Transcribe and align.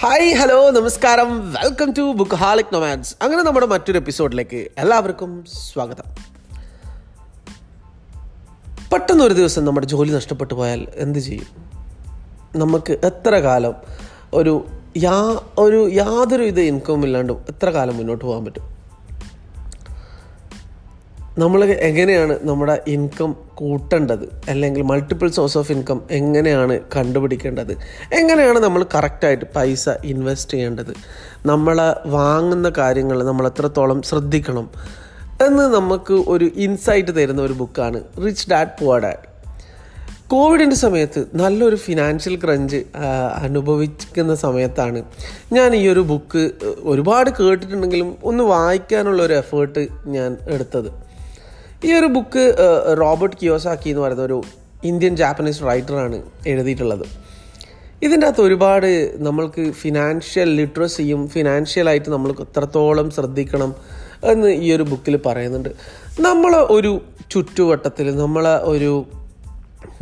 Hi 0.00 0.34
hello 0.34 0.70
നമസ്കാരം. 0.70 1.52
Welcome 1.52 1.92
to 1.98 2.12
book 2.12 2.34
ഹാളിക് 2.34 2.74
നൊമാൻസ് 2.74 3.16
അങ്ങനെ 3.22 3.42
നമ്മുടെ 3.42 3.66
മറ്റൊരു 3.66 3.98
എപ്പിസോഡിലേക്ക് 3.98 4.68
എല്ലാവർക്കും 4.78 5.44
സ്വാഗതം. 5.72 6.02
പെട്ടെന്നൊരു 8.92 9.34
ദിവസം 9.34 9.64
നമ്മുടെ 9.64 9.86
ജോലി 9.86 10.12
നഷ്ടപ്പെട്ടു 10.12 10.54
പോയാൽ 10.54 10.86
എന്ത് 10.94 11.18
ചെയ്യും? 11.18 11.46
നമുക്ക് 12.56 12.92
എത്ര 13.04 13.34
കാലം 13.38 13.74
ഒരു 14.34 14.66
യാ 14.96 15.40
ഒരു 15.58 15.88
യാതൊരു 15.88 16.42
വിധ 16.42 16.60
ഇൻകവും 16.60 17.04
ഇല്ലാണ്ടും 17.04 17.44
എത്ര 17.48 17.70
കാലം 17.70 17.96
മുന്നോട്ട് 17.96 18.24
പോകാൻ 18.24 18.44
പറ്റും? 18.44 18.75
നമ്മൾ 21.38 21.64
എങ്ങനെയാണ് 21.64 22.38
നമ്മുടെ 22.42 22.82
ഇൻകം 22.86 23.36
കൂട്ടേണ്ടത്? 23.54 24.40
അല്ലെങ്കിൽ 24.48 24.82
മൾട്ടിപ്പിൾ 24.82 25.30
സോഴ്സ് 25.30 25.58
ഓഫ് 25.58 25.72
ഇൻകം 25.72 26.00
എങ്ങനെയാണ് 26.10 26.80
കണ്ടുപിടിക്കേണ്ടത്? 26.96 27.72
എങ്ങനെയാണ് 28.14 28.58
നമ്മൾ 28.58 28.86
കറക്റ്റായിട്ട് 28.94 29.44
പൈസ 29.56 29.88
ഇൻവെസ്റ്റ് 30.04 30.52
ചെയ്യേണ്ടത്? 30.52 30.94
നമ്മൾ 31.46 31.94
വാങ്ങുന്ന 32.06 32.72
കാര്യങ്ങൾ 32.78 33.24
നമ്മൾ 33.24 33.46
എത്രത്തോളം 33.46 34.02
ശ്രദ്ധിക്കണം? 34.02 34.70
എന്ന് 35.46 35.62
നമുക്ക് 35.62 36.14
ഒരു 36.14 36.50
ഇൻസൈറ്റ് 36.56 37.16
തരുന്ന 37.16 37.42
ഒരു 37.42 37.52
ബുക്കാണ് 37.52 38.00
റിച്ച് 38.26 38.50
ഡാഡ് 38.50 38.80
പുവർ 38.80 39.00
ഡാഡ് 39.00 39.36
കോവിഡിന്റെ 40.28 40.76
സമയത്ത് 40.76 41.24
നല്ലൊരു 41.34 41.76
ഫിനാൻഷ്യൽ 41.76 42.36
ക്രഞ്ച് 42.36 42.84
അനുഭവിക്കുന്ന 43.42 44.34
സമയത്താണ് 44.34 45.02
ഞാൻ 45.52 45.74
ഈ 45.74 45.88
ഒരു 45.88 46.00
ബുക്ക് 46.00 46.50
ഒരുപാട് 46.82 47.30
കേട്ടിട്ടുണ്ടെങ്കിലും 47.30 48.16
ഒന്ന് 48.24 48.44
വായിക്കാനുള്ള 48.44 49.22
ഒരു 49.22 49.34
എഫേർട്ട് 49.34 49.88
ഞാൻ 50.06 50.36
എടുത്തത്. 50.48 51.05
ഈ 51.86 51.92
ഒരു 51.92 52.06
ബുക്ക് 52.06 52.44
റോബർട്ട് 53.00 53.36
കിയോസാക്കി 53.42 53.88
എന്ന് 53.88 54.02
പറയുന്ന 54.02 54.22
ഒരു 54.22 54.42
ഇന്ത്യൻ 54.84 55.16
ജാപ്പനീസ് 55.16 55.62
റൈറ്ററാണ് 55.62 56.22
എഴുതിയിട്ടുള്ളത്. 56.46 57.04
ഇതിന്റെ 58.02 58.26
അകത്ത് 58.26 58.40
ഒരുപാട് 58.40 59.14
നമ്മൾക്ക് 59.16 59.70
ഫിനാൻഷ്യൽ 59.70 60.48
ലിറ്ററസിയും 60.56 61.28
ഫിനാൻഷ്യലായിട്ട് 61.28 62.10
നമ്മൾ 62.10 62.32
എത്രത്തോളം 62.32 63.10
ശ്രദ്ധിക്കണം 63.10 63.74
എന്ന് 64.24 64.48
ഈ 64.48 64.72
ഒരു 64.72 64.82
ബുക്കിൽ 64.82 65.16
പറയുന്നുണ്ട്. 65.26 65.68
നമ്മൾ 66.20 66.56
ഒരു 66.56 67.00
ചുറ്റുവട്ടത്തിൽ 67.30 68.16
നമ്മളെ 68.16 68.56
ഒരു 68.72 69.06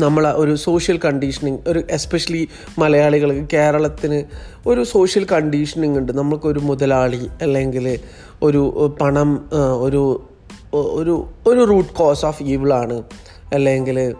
നമ്മളെ 0.01 0.31
ഒരു 0.33 0.55
സോഷ്യൽ 0.55 1.01
കണ്ടീഷനിങ് 1.05 1.59
ഒരു 1.67 1.81
എസ്പെഷ്യലി 1.91 2.49
മലയാളികൾക്ക് 2.79 3.45
കേരളത്തിന് 3.53 4.25
ഒരു 4.69 4.85
സോഷ്യൽ 4.85 5.27
കണ്ടീഷനിങ് 5.33 5.99
ഉണ്ട്. 5.99 6.13
നമ്മൾക്കൊരു 6.13 6.59
മുതലാളി 6.59 7.29
അല്ലെങ്കിൽ 7.43 7.99
ഒരു 8.43 8.63
പണം 9.01 9.31
ഒരു 9.81 10.23
ഒരു 10.75 11.29
ഒരു 11.47 11.65
റൂട്ട് 11.65 11.93
കോസ് 11.93 12.27
ഓഫ് 12.27 12.43
ഈവിളാണ് 12.43 13.03
അല്ലെങ്കിൽ 13.53 14.15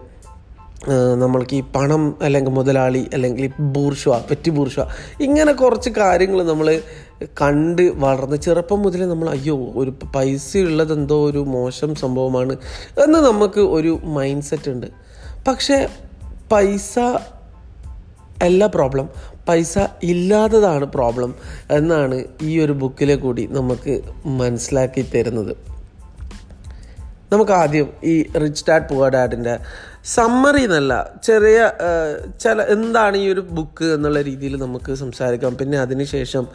നമ്മൾക്ക് 1.17 1.55
ഈ 1.55 1.63
പണം 1.75 2.15
അല്ലെങ്കിൽ 2.21 2.51
മുതലാളി 2.51 3.09
അല്ലെങ്കിൽ 3.13 3.51
ബൂർഷ 3.59 4.09
പെറ്റി 4.09 4.49
ബൂർഷ 4.49 4.79
ഇങ്ങനെ 5.21 5.51
കുറച്ച് 5.51 5.89
കാര്യങ്ങൾ 5.89 6.43
നമ്മൾ 6.43 6.81
കണ്ട് 7.25 7.81
വളർന്ന് 7.81 8.37
ചെറുപ്പം 8.37 8.81
മുതൽ 8.81 9.09
നമ്മൾ 9.09 9.29
അയ്യോ 9.29 9.71
ഒരു 9.75 9.93
പൈസ 10.15 10.57
ഉള്ളത് 10.57 10.93
എന്തോ 10.93 11.29
ഒരു 11.29 11.39
മോശം 11.39 11.95
സംഭവമാണ് 11.95 12.57
എന്ന് 13.03 13.19
നമുക്ക് 13.19 13.59
ഒരു 13.59 13.99
മൈൻഡ് 14.03 14.43
സെറ്റ് 14.43 14.69
ഉണ്ട്. 14.69 14.87
പക്ഷേ 15.47 15.87
പൈസ 16.51 16.99
അല്ല 18.41 18.67
പ്രോബ്ലം 18.67 19.09
പൈസ 19.49 19.77
ഇല്ലാത്തതാണ് 20.03 20.85
പ്രോബ്ലം 20.85 21.35
എന്നാണ് 21.71 22.23
ഈ 22.41 22.59
ഒരു 22.59 22.71
ബുക്കിലെ 22.71 23.15
കൂടി 23.15 23.47
നമുക്ക് 23.51 24.01
മനസ്സിലാക്കി 24.25 25.05
തരുന്നത്. 25.15 25.74
നമുക്ക് 27.31 27.51
ആദ്യം 27.51 27.89
ഈ 28.03 28.23
റിച്ച് 28.43 28.65
ഡാഡ് 28.69 28.87
പുവർ 28.89 29.09
ഡാഡിന്റെ 29.09 29.59
സമ്മറി 30.05 30.63
എന്നല്ല 30.63 30.93
ചെറിയ 31.23 31.71
ചില 32.41 32.61
എന്താണ് 32.61 33.17
ഈ 33.17 33.33
ഒരു 33.33 33.39
ബുക്ക് 33.39 33.83
എന്നുള്ള 33.83 34.21
രീതിയിൽ 34.21 34.57
നമുക്ക് 34.57 34.93
സംസാരിക്കാം. 34.93 35.57
പിന്നെ 35.57 35.77
അതിനുശേഷം 35.79 36.47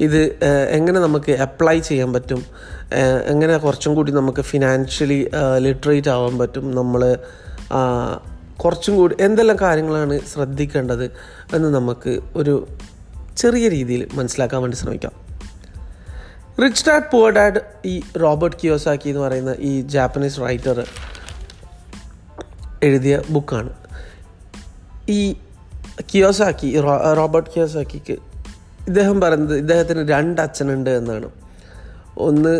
ഇത് 0.00 0.38
എങ്ങനെ 0.70 1.00
നമുക്ക് 1.00 1.32
അപ്ലൈ 1.32 1.78
ചെയ്യാൻ 1.78 2.12
പറ്റും 2.12 2.44
എങ്ങനെ 3.26 3.56
കുറച്ചും 3.56 3.94
കൂടി 3.94 4.12
നമുക്ക് 4.12 4.40
ഫിനാൻഷ്യലി 4.40 5.30
ലിറ്ററേറ്റ് 5.58 6.08
ആവാൻ 6.08 6.38
പറ്റും 6.38 6.74
നമ്മൾ 6.74 7.16
കുറച്ചും 8.56 8.96
കൂടി 8.96 9.14
എന്തെല്ലാം 9.20 9.58
കാര്യങ്ങളാണ് 9.62 10.20
ശ്രദ്ധിക്കേണ്ടത് 10.32 11.10
എന്ന് 11.54 11.68
നമുക്ക് 11.74 12.20
ഒരു 12.36 12.66
ചെറിയ 13.36 13.68
രീതിയിൽ 13.68 14.08
മനസ്സിലാക്കാൻ 14.14 14.62
വേണ്ടി 14.62 14.76
ശ്രമിക്കാം. 14.76 15.25
റിച്ച് 16.62 16.84
ഡാഡ് 16.88 17.08
പുവർ 17.12 17.30
ഡാഡ് 17.30 17.60
ഈ 17.86 18.02
റോബർട്ട് 18.16 18.56
കിയോസാക്കി 18.62 19.08
എന്ന് 19.08 19.22
പറയുന്ന 19.22 19.54
ഈ 19.58 19.80
ജാപ്പനീസ് 19.80 20.40
റൈറ്റർ 20.40 20.78
എഴുതിയ 22.82 23.22
ബുക്കാണ് 23.30 23.72
ഈ 25.08 25.36
കിയോസാക്കി 26.12 26.68
റോബർട്ട് 27.18 27.50
കിയോസാക്കിക്ക് 27.56 28.16
ഇദ്ദേഹം 28.88 29.20
പറയുന്നത് 29.20 29.56
ഇദ്ദേഹത്തിന് 29.56 30.08
രണ്ട് 30.08 30.40
അച്ഛനുണ്ട് 30.40 30.90
എന്നാണ്. 30.90 31.28
ഒന്ന് 32.18 32.54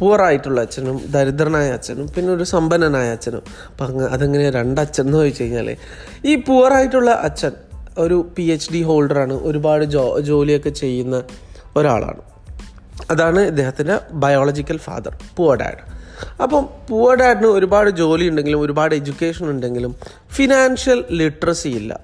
പൂറായിട്ടുള്ള 0.00 0.60
അച്ഛനും 0.60 0.96
ദരിദ്രനായ 1.10 1.70
അച്ഛനും 1.70 2.06
പിന്നെ 2.16 2.32
ഒരു 2.32 2.44
സമ്പന്നനായ 2.44 3.08
അച്ഛനും. 3.10 3.42
അപ്പം 3.70 3.86
അങ്ങ് 3.86 4.06
അതെങ്ങനെ 4.08 4.50
രണ്ടച്ഛൻ 4.50 5.04
എന്ന് 5.06 5.18
ചോദിച്ചു 5.18 5.42
കഴിഞ്ഞാൽ 5.42 5.76
ഈ 6.24 6.34
പൂറായിട്ടുള്ള 6.36 7.10
അച്ഛൻ 7.10 7.52
ഒരു 7.98 8.30
പി 8.36 8.42
എച്ച് 8.42 8.72
ഡി 8.72 8.82
ഹോൾഡറാണ് 8.82 9.32
ഒരുപാട് 9.32 9.84
ജോ 9.84 10.20
ജോലിയൊക്കെ 10.20 10.70
ചെയ്യുന്ന 10.70 11.22
ഒരാളാണ്. 11.76 12.22
അതാണ് 13.10 13.40
ഇദ്ദേഹത്തിന്റെ 13.40 14.00
ബയോളജിക്കൽ 14.12 14.78
ഫാദർ 14.78 15.16
പുവർ 15.36 15.56
ഡാഡ് 15.56 15.94
അപ്പം 16.42 16.68
പുവർ 16.88 17.16
ഡാഡിന് 17.16 17.46
ഒരുപാട് 17.46 17.90
ജോലി 17.90 18.28
ഉണ്ടെങ്കിലും 18.28 18.60
ഒരുപാട് 18.60 18.94
എഡ്യൂക്കേഷൻ 18.94 19.50
ഉണ്ടെങ്കിലും 19.50 19.94
ഫിനാൻഷ്യൽ 20.32 21.04
ലിറ്ററസി 21.10 21.68
ഇല്ല. 21.68 22.00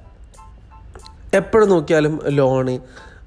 എപ്പോഴും 1.34 1.68
നോക്കിയാലും 1.68 2.20
ലോണ് 2.28 2.78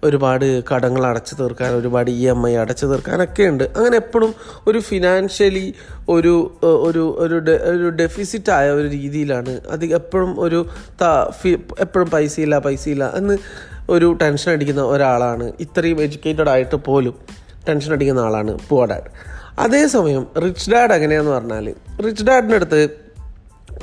ഒരുപാട് 0.04 0.64
കടങ്ങൾ 0.64 1.06
അടച്ചു 1.06 1.36
തീർക്കാൻ 1.36 1.76
ഒരുപാട് 1.76 2.12
ഇ 2.12 2.28
എം 2.28 2.48
ഐ 2.48 2.56
അടച്ചു 2.56 2.86
തീർക്കാനൊക്കെ 2.86 3.44
ഉണ്ട്. 3.44 3.64
അങ്ങനെ 3.64 3.96
എപ്പോഴും 3.96 4.36
ഒരു 4.68 4.80
ഫിനാൻഷ്യലി 4.80 5.74
ഒരു 6.10 6.58
ഒരു 6.62 7.18
ഒരു 7.20 7.36
ഒരു 7.72 7.90
ഡെഫിസിറ്റായ 7.90 8.72
ഒരു 8.72 8.88
രീതിയിലാണ് 8.88 9.62
അത് 9.70 9.86
എപ്പോഴും 9.86 10.40
ഒരു 10.40 10.66
എപ്പോഴും 11.80 12.10
പൈസയില്ല 12.10 12.58
പൈസയില്ല 12.58 13.12
എന്ന് 13.16 13.38
ഒരു 13.90 14.18
ടെൻഷൻ 14.22 14.52
അടിക്കുന്ന 14.52 14.82
ഒരാളാണ്. 14.82 15.54
ഇത്രയും 15.60 16.02
എഡ്യൂക്കേറ്റഡ് 16.02 16.50
ആയിട്ട് 16.50 16.76
പോലും 16.76 17.43
ടെൻഷൻ 17.70 17.94
അടിക്കുന്ന 17.94 18.20
ആളാണ് 18.20 18.60
പുവർ 18.70 18.88
ഡാഡ്. 18.88 19.10
അതേസമയം 19.60 20.28
റിച്ച് 20.44 20.72
ഡാഡ് 20.72 20.94
എങ്ങനെയാന്ന് 20.94 21.32
പറഞ്ഞാൽ 21.32 21.74
റിച്ച് 22.06 22.24
ഡാഡിന്റെ 22.24 22.56
അടുത്ത് 22.56 22.90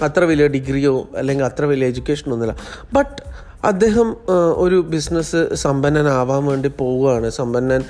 അത്ര 0.03 0.25
വലിയ 0.25 0.47
ഡിഗ്രിയോ 0.47 1.09
അല്ലെങ്കിൽ 1.17 1.45
അത്ര 1.45 1.65
വലിയ 1.65 1.87
എഡ്യൂക്കേഷനോ 1.87 2.33
ഒന്നുമില്ല. 2.33 2.59
ബട്ട് 2.93 3.23
അദ്ദേഹം 3.65 4.17
ഒരു 4.57 4.81
ബിസിനസ് 4.81 5.55
സമ്പന്നനാവാൻ 5.55 6.45
വേണ്ടി 6.45 6.69
പോവുകയാണ്. 6.69 7.31
സമ്പന്നൻ 7.31 7.83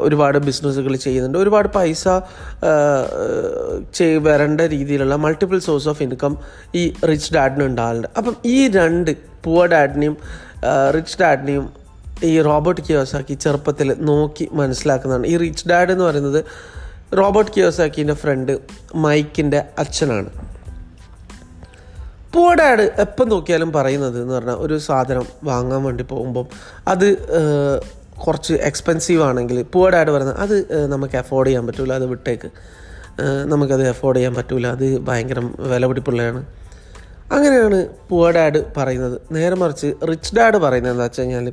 ഒരുപാട് 0.00 0.38
ബിസിനസ്സുകൾ 0.38 0.96
ചെയ്യുന്നുണ്ട്. 0.96 1.38
ഒരുപാട് 1.38 1.68
പൈസ 1.68 2.04
ചെയ് 3.94 4.16
വരേണ്ട 4.16 4.60
രീതിയിലുള്ള 4.60 5.16
മൾട്ടിപ്പിൾ 5.16 5.58
സോഴ്സ് 5.58 5.88
ഓഫ് 5.88 6.02
ഇൻകം 6.02 6.38
ഈ 6.74 6.94
റിച്ച് 7.10 7.34
ഡാഡിന് 7.34 7.64
ഉണ്ടാകുന്നുണ്ട് 7.64 8.08
അപ്പം 8.18 8.36
ഈ 8.44 8.68
രണ്ട് 8.68 9.10
പുവർ 9.44 9.68
ഡാഡിനെയും 9.68 10.16
റിച്ച് 10.94 11.18
ഡാഡിനെയും 11.22 11.81
ഈ 12.24 12.42
റോബർട്ട് 12.42 12.80
കിയോസാക്കി 12.88 13.34
ചെറുപ്പത്തിൽ 13.34 13.88
നോക്കി 14.00 14.48
മനസ്സിലാക്കുന്നതാണ്. 14.52 15.26
ഈ 15.26 15.36
റിച്ച് 15.36 15.68
ഡാഡ് 15.68 15.92
എന്ന് 15.92 16.04
പറയുന്നത് 16.04 16.44
റോബർട്ട് 17.16 17.50
കിയോസാക്കിന്റെ 17.56 18.14
ഫ്രണ്ട് 18.14 18.52
മൈക്കിന്റെ 18.94 19.64
അച്ഛനാണ്. 19.78 20.30
പൂ 22.34 22.54
ഡാഡ് 22.54 22.84
എപ്പം 23.00 23.28
നോക്കിയാലും 23.28 23.72
പറയുന്നത് 23.72 24.22
എന്ന് 24.22 24.34
പറഞ്ഞാൽ 24.34 24.54
ഒരു 24.54 24.78
സാധനം 24.78 25.26
വാങ്ങാൻ 25.44 25.82
വേണ്ടി 25.84 26.04
പോകുമ്പം 26.04 26.46
അത് 26.88 27.08
കുറച്ച് 28.26 28.54
എക്സ്പെൻസീവ് 28.54 29.22
ആണെങ്കിൽ 29.22 29.62
പൂ 29.62 29.88
ഡാഡ് 29.88 30.10
പറയുന്നത് 30.10 30.40
അത് 30.40 30.86
നമുക്ക് 30.92 31.16
അഫോർഡ് 31.16 31.46
ചെയ്യാൻ 31.46 31.66
പറ്റില്ല 31.66 31.92
അത് 31.92 32.06
വിട്ടേക്ക്. 32.06 32.48
നമുക്കത് 33.44 33.88
അഫോർഡ് 33.88 34.16
ചെയ്യാൻ 34.16 34.34
പറ്റില്ല 34.34 34.66
അത് 34.66 34.98
ഭയങ്കര 34.98 35.40
വിലപിടിപ്പുള്ളതാണ് 35.58 36.46
അങ്ങനെയാണ് 37.32 37.88
പൂ 38.08 38.30
ഡാഡ് 38.30 38.60
പറയുന്നത്. 38.76 39.20
നേരെ 39.32 39.54
മറിച്ച് 39.54 39.94
റിച്ച് 40.10 40.36
ഡാഡ് 40.36 40.56
പറയുന്നത് 40.56 40.92
എന്താ 40.92 41.04
വെച്ച് 41.04 41.20
കഴിഞ്ഞാൽ 41.20 41.52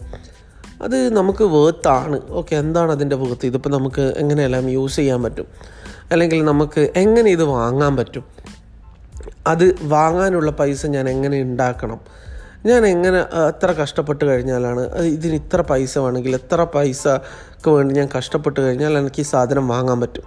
അത് 0.81 1.17
നമുക്ക് 1.17 1.43
വേർത്താണ് 1.43 2.17
ഓക്കെ 2.29 2.55
എന്താണ് 2.55 2.91
അതിന്റെ 2.91 3.15
വേർത്ത് 3.15 3.45
ഇതിപ്പോൾ 3.45 3.69
നമുക്ക് 3.69 4.01
എങ്ങനെയെല്ലാം 4.01 4.69
യൂസ് 4.69 4.95
ചെയ്യാൻ 4.95 5.23
പറ്റും? 5.23 5.47
അല്ലെങ്കിൽ 6.11 6.43
നമുക്ക് 6.43 6.91
എങ്ങനെ 6.95 7.31
ഇത് 7.31 7.43
വാങ്ങാൻ 7.43 7.97
പറ്റും? 7.97 8.23
അത് 9.47 9.75
വാങ്ങാനുള്ള 9.83 10.51
പൈസ 10.51 10.85
ഞാൻ 10.85 11.09
എങ്ങനെ 11.09 11.41
ഉണ്ടാക്കണം? 11.41 11.99
ഞാൻ 12.65 12.85
എങ്ങനെ 12.85 13.19
എത്ര 13.47 13.71
കഷ്ടപ്പെട്ട് 13.71 14.25
കഴിഞ്ഞാലാണ് 14.25 14.81
ഇതിന് 15.05 15.35
ഇത്ര 15.35 15.61
പൈസ 15.61 15.97
വേണമെങ്കിൽ 15.97 16.35
എത്ര 16.35 16.63
പൈസക്ക് 16.63 17.69
വേണ്ടി 17.69 17.95
ഞാൻ 17.95 18.09
കഷ്ടപ്പെട്ട് 18.17 18.59
കഴിഞ്ഞാൽ 18.59 18.97
എനിക്ക് 18.97 19.19
ഈ 19.19 19.23
സാധനം 19.23 19.67
വാങ്ങാൻ 19.67 20.01
പറ്റും? 20.01 20.25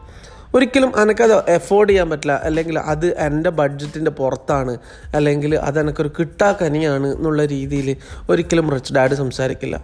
ഒരിക്കലും 0.54 0.90
എനിക്കത് 1.02 1.34
എഫോർഡ് 1.50 1.88
ചെയ്യാൻ 1.90 2.10
പറ്റില്ല. 2.10 2.32
അല്ലെങ്കിൽ 2.42 2.78
അത് 2.78 3.06
എന്റെ 3.18 3.50
ബഡ്ജറ്റിന്റെ 3.50 4.10
പുറത്താണ്. 4.10 4.78
അല്ലെങ്കിൽ 5.14 5.56
അത് 5.56 5.80
എനിക്കൊരു 5.80 6.10
കിട്ടാക്കനിയാണ് 6.18 7.14
എന്നുള്ള 7.14 7.46
രീതിയിൽ 7.46 7.96
ഒരിക്കലും 8.30 8.70
റിച്ച് 8.70 8.94
ഡാഡ് 8.94 9.14
സംസാരിക്കില്ല. 9.14 9.76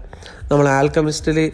നമ്മൾ 0.52 0.68
ആൽക്കമിസ്റ്റിൽ 0.68 1.52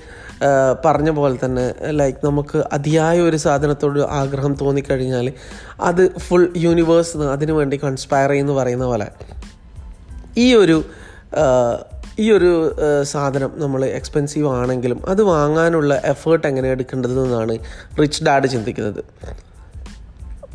പറഞ്ഞ 0.84 1.10
പോലെ 1.10 1.36
തന്നെ 1.44 1.66
ലൈക്ക് 1.90 2.26
നമുക്ക് 2.26 2.58
അതിയായ 2.72 3.20
ഒരു 3.20 3.36
സാധനത്തോട് 3.36 4.00
ആഗ്രഹം 4.00 4.54
തോന്നിക്കഴിഞ്ഞാൽ 4.54 5.32
അത് 5.80 6.02
ഫുൾ 6.18 6.52
യൂണിവേഴ്സ് 6.56 7.16
അതിനു 7.16 7.52
വേണ്ടി 7.52 7.76
കൺസ്പയർ 7.84 8.30
ചെയ്യുന്നു 8.30 8.52
പറയുന്ന 8.52 8.84
പോലെ. 8.84 9.08
ഈ 10.38 10.54
ഒരു 10.54 10.84
ഈ 12.18 12.32
ഒരു 12.32 12.74
സാധനം 13.02 13.50
നമ്മൾ 13.54 13.84
എക്സ്പെൻസീവ് 13.84 14.48
ആണെങ്കിലും 14.48 15.08
അത് 15.08 15.22
വാങ്ങാനുള്ള 15.22 16.00
എഫേർട്ട് 16.04 16.46
എങ്ങനെ 16.46 16.68
എടുക്കേണ്ടതെന്നാണ് 16.68 17.58
റിച്ച് 18.00 18.24
ഡാഡ് 18.24 18.48
ചിന്തിക്കുന്നത്. 18.48 19.04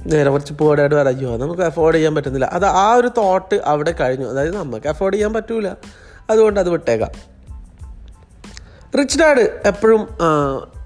നേരെ 0.06 0.30
കുറച്ച് 0.30 0.54
പോടായിട്ട് 0.54 0.96
പറയോ 0.96 1.38
നമുക്ക് 1.38 1.62
അഫോർഡ് 1.62 1.96
ചെയ്യാൻ 1.96 2.16
പറ്റുന്നില്ല. 2.16 2.46
അത് 2.46 2.66
ആ 2.66 2.94
ഒരു 2.94 3.08
തോട്ട് 3.08 3.56
അവിടെ 3.56 3.92
കഴിഞ്ഞു. 3.92 4.26
അതായത് 4.26 4.58
നമുക്ക് 4.58 4.88
അഫോർഡ് 4.88 5.14
ചെയ്യാൻ 5.14 5.34
പറ്റൂല. 5.34 5.68
അതുകൊണ്ട് 6.30 6.60
അത് 6.60 6.70
വിട്ടേക്കാം. 6.70 7.12
റിച്ച് 9.00 9.20
ഡാഡ് 9.20 9.62
എപ്പോഴും 9.66 10.08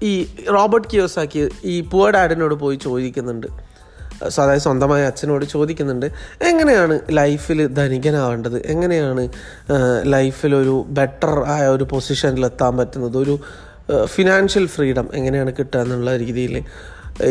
ഈ 0.02 0.36
റോബർട്ട് 0.52 0.88
കിയോസാക്കി 0.92 1.48
ഈ 1.64 1.80
പുവർ 1.80 2.10
ഡാഡിനോട് 2.10 2.54
പോയി 2.54 2.76
ചോദിക്കുന്നുണ്ട്. 2.82 3.46
അതായത് 4.42 4.62
സ്വന്തമായ 4.62 5.02
അച്ഛനോട് 5.04 5.44
ചോദിക്കുന്നുണ്ട് 5.44 6.06
എങ്ങനെയാണ് 6.42 7.00
ലൈഫിൽ 7.10 7.66
ധനികനാവേണ്ടത്? 7.66 8.66
എങ്ങനെയാണ് 8.66 9.28
ലൈഫിൽ 10.02 10.54
ഒരു 10.54 10.84
ബെറ്റർ 10.88 11.44
ആയ 11.54 11.66
ഒരു 11.66 11.84
പൊസിഷനിൽ 11.84 12.44
എത്താൻ 12.44 12.76
പറ്റുന്നത്? 12.76 13.18
ഒരു 13.18 13.36
ഫിനാൻഷ്യൽ 14.04 14.66
ഫ്രീഡം 14.66 15.08
എങ്ങനെയാണ് 15.14 15.52
കിട്ടുക 15.58 15.80
എന്നുള്ള 15.80 16.16
രീതിയിൽ 16.16 16.62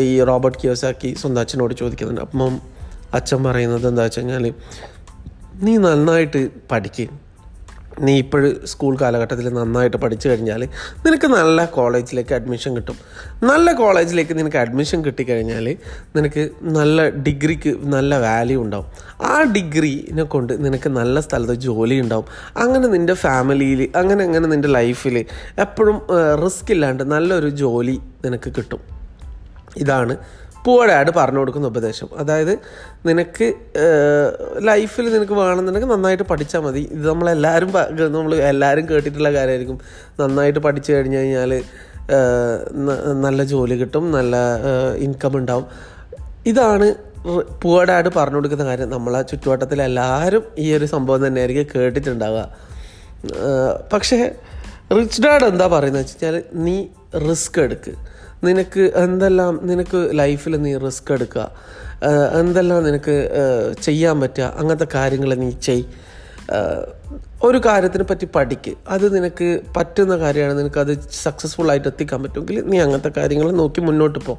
ഈ 0.00 0.12
റോബർട്ട് 0.22 0.58
കിയോസാക്കി 0.62 1.14
സ്വന്തം 1.20 1.40
അച്ഛനോട് 1.40 1.74
ചോദിക്കുന്നുണ്ട്. 1.74 2.20
അപ്പം 2.20 2.54
അച്ഛൻ 3.14 3.44
പറയുന്നത് 3.44 3.88
എന്താ 3.88 4.02
വെച്ച് 4.02 4.20
കഴിഞ്ഞാൽ 4.20 4.54
നീ 5.62 5.76
നന്നായിട്ട് 5.76 6.40
പഠിക്കുക 6.72 7.23
നീ 8.00 8.18
ഇപ്പോഴും 8.18 8.66
സ്കൂൾ 8.66 8.96
കാലഘട്ടത്തിൽ 9.00 9.48
നന്നായിട്ട് 9.48 9.96
പഠിച്ചു 9.96 10.28
കഴിഞ്ഞാൽ 10.28 10.68
നിനക്ക് 11.06 11.26
നല്ല 11.26 11.64
കോളേജിലേക്ക് 11.64 12.34
അഡ്മിഷൻ 12.34 12.76
കിട്ടും. 12.76 12.96
നല്ല 13.44 13.72
കോളേജിലേക്ക് 13.72 14.38
നിനക്ക് 14.38 14.56
അഡ്മിഷൻ 14.56 15.04
കിട്ടിക്കഴിഞ്ഞാൽ 15.04 15.76
നിനക്ക് 16.16 16.50
നല്ല 16.62 17.08
ഡിഗ്രിക്ക് 17.08 17.76
നല്ല 17.82 18.18
വാല്യൂ 18.18 18.62
ഉണ്ടാവും. 18.62 18.86
ആ 19.22 19.42
ഡിഗ്രീനെ 19.42 20.22
കൊണ്ട് 20.22 20.64
നിനക്ക് 20.64 20.88
നല്ല 20.88 21.20
സ്ഥലത്ത് 21.20 21.54
ജോലി 21.54 22.00
ഉണ്ടാവും. 22.00 22.24
അങ്ങനെ 22.56 22.88
നിന്റെ 22.88 23.14
ഫാമിലിയിൽ 23.14 23.88
അങ്ങനെ 23.96 24.24
അങ്ങനെ 24.24 24.48
നിന്റെ 24.48 24.68
ലൈഫിൽ 24.68 25.24
എപ്പോഴും 25.58 26.02
റിസ്ക് 26.44 26.72
ഇല്ലാണ്ട് 26.72 27.02
നല്ലൊരു 27.02 27.48
ജോലി 27.48 28.00
നിനക്ക് 28.24 28.52
കിട്ടും. 28.56 28.80
ഇതാണ് 29.76 30.16
പൂവടാട് 30.64 31.10
പറഞ്ഞു 31.16 31.38
കൊടുക്കുന്ന 31.38 31.66
ഉപദേശം. 31.72 32.08
അതായത് 32.20 32.52
നിനക്ക് 33.06 33.46
ലൈഫിൽ 34.68 35.06
നിനക്ക് 35.14 35.34
വേണമെന്നുണ്ടെങ്കിൽ 35.40 35.90
നന്നായിട്ട് 35.94 36.26
പഠിച്ചാൽ 36.30 36.60
മതി. 36.66 36.82
ഇത് 36.92 37.04
നമ്മളെല്ലാവരും 37.08 37.70
നമ്മൾ 38.16 38.34
എല്ലാവരും 38.52 38.84
കേട്ടിട്ടുള്ള 38.90 39.32
കാര്യമായിരിക്കും. 39.38 39.78
നന്നായിട്ട് 40.20 40.60
പഠിച്ചു 40.66 40.92
കഴിഞ്ഞു 40.92 41.18
കഴിഞ്ഞാൽ 41.18 41.52
നല്ല 43.26 43.42
ജോലി 43.52 43.76
കിട്ടും 43.82 44.06
നല്ല 44.18 44.36
ഇൻകം 45.06 45.36
ഉണ്ടാവും. 45.40 45.66
ഇതാണ് 46.46 46.88
പൂവടായിട്ട് 47.62 48.10
പറഞ്ഞു 48.16 48.38
കൊടുക്കുന്ന 48.38 48.64
കാര്യം. 48.70 48.88
നമ്മളെ 48.96 49.20
ചുറ്റുവട്ടത്തിൽ 49.30 49.78
എല്ലാവരും 49.82 50.42
ഈ 50.64 50.66
ഒരു 50.76 50.86
സംഭവം 50.94 51.20
തന്നെയായിരിക്കും 51.26 51.68
കേട്ടിട്ടുണ്ടാവുക. 51.74 52.42
പക്ഷേ 53.92 54.18
റിച്ച് 54.96 55.20
ഡാഡ് 55.24 55.44
എന്താ 55.52 55.66
പറയുന്നത് 55.74 56.02
വെച്ച് 56.02 56.16
കഴിഞ്ഞാൽ 56.24 56.42
നീ 56.64 56.76
റിസ്ക് 57.28 57.58
എടുക്ക്. 57.66 57.94
നിനക്ക് 58.46 58.84
എന്തെല്ലാം 59.04 59.54
നിനക്ക് 59.70 60.00
ലൈഫിൽ 60.20 60.56
നീ 60.66 60.72
റിസ്ക് 60.86 61.12
എടുക്കുക 61.16 61.44
എന്തെല്ലാം 62.40 62.80
നിനക്ക് 62.88 63.14
ചെയ്യാൻ 63.82 64.16
പറ്റുക 64.20 64.48
അങ്ങനത്തെ 64.60 64.88
കാര്യങ്ങൾ 64.94 65.30
നീ 65.42 65.50
ചെയ്. 65.68 65.84
ഒരു 67.46 67.58
കാര്യത്തിനെ 67.66 68.04
പറ്റി 68.04 68.26
പഠിക്ക്. 68.34 68.72
അത് 68.94 69.06
നിനക്ക് 69.16 69.48
പറ്റുന്ന 69.76 70.14
കാര്യമാണ്. 70.22 70.54
നിനക്ക് 70.58 70.80
അത് 70.84 70.92
സക്സസ്ഫുൾ 71.24 71.70
ആയിട്ട് 71.70 71.88
എത്തിക്കാൻ 71.88 72.20
പറ്റുമെങ്കിൽ 72.22 72.60
നീ 72.72 72.78
അങ്ങനത്തെ 72.84 73.12
കാര്യങ്ങൾ 73.16 73.48
നോക്കി 73.62 73.80
മുന്നോട്ട് 73.80 74.18
പോ. 74.18 74.34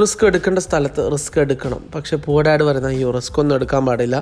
റിസ്ക് 0.00 0.22
എടുക്കേണ്ട 0.26 0.58
സ്ഥലത്ത് 0.58 1.02
റിസ്ക് 1.12 1.38
എടുക്കണം. 1.40 1.80
പക്ഷേ 1.94 2.16
പൂടാട് 2.24 2.62
പറയുന്ന 2.68 2.88
അയ്യോ 2.88 3.10
റിസ്ക് 3.10 3.38
ഒന്നും 3.40 3.54
എടുക്കാൻ 3.56 3.82
പാടില്ല. 3.86 4.16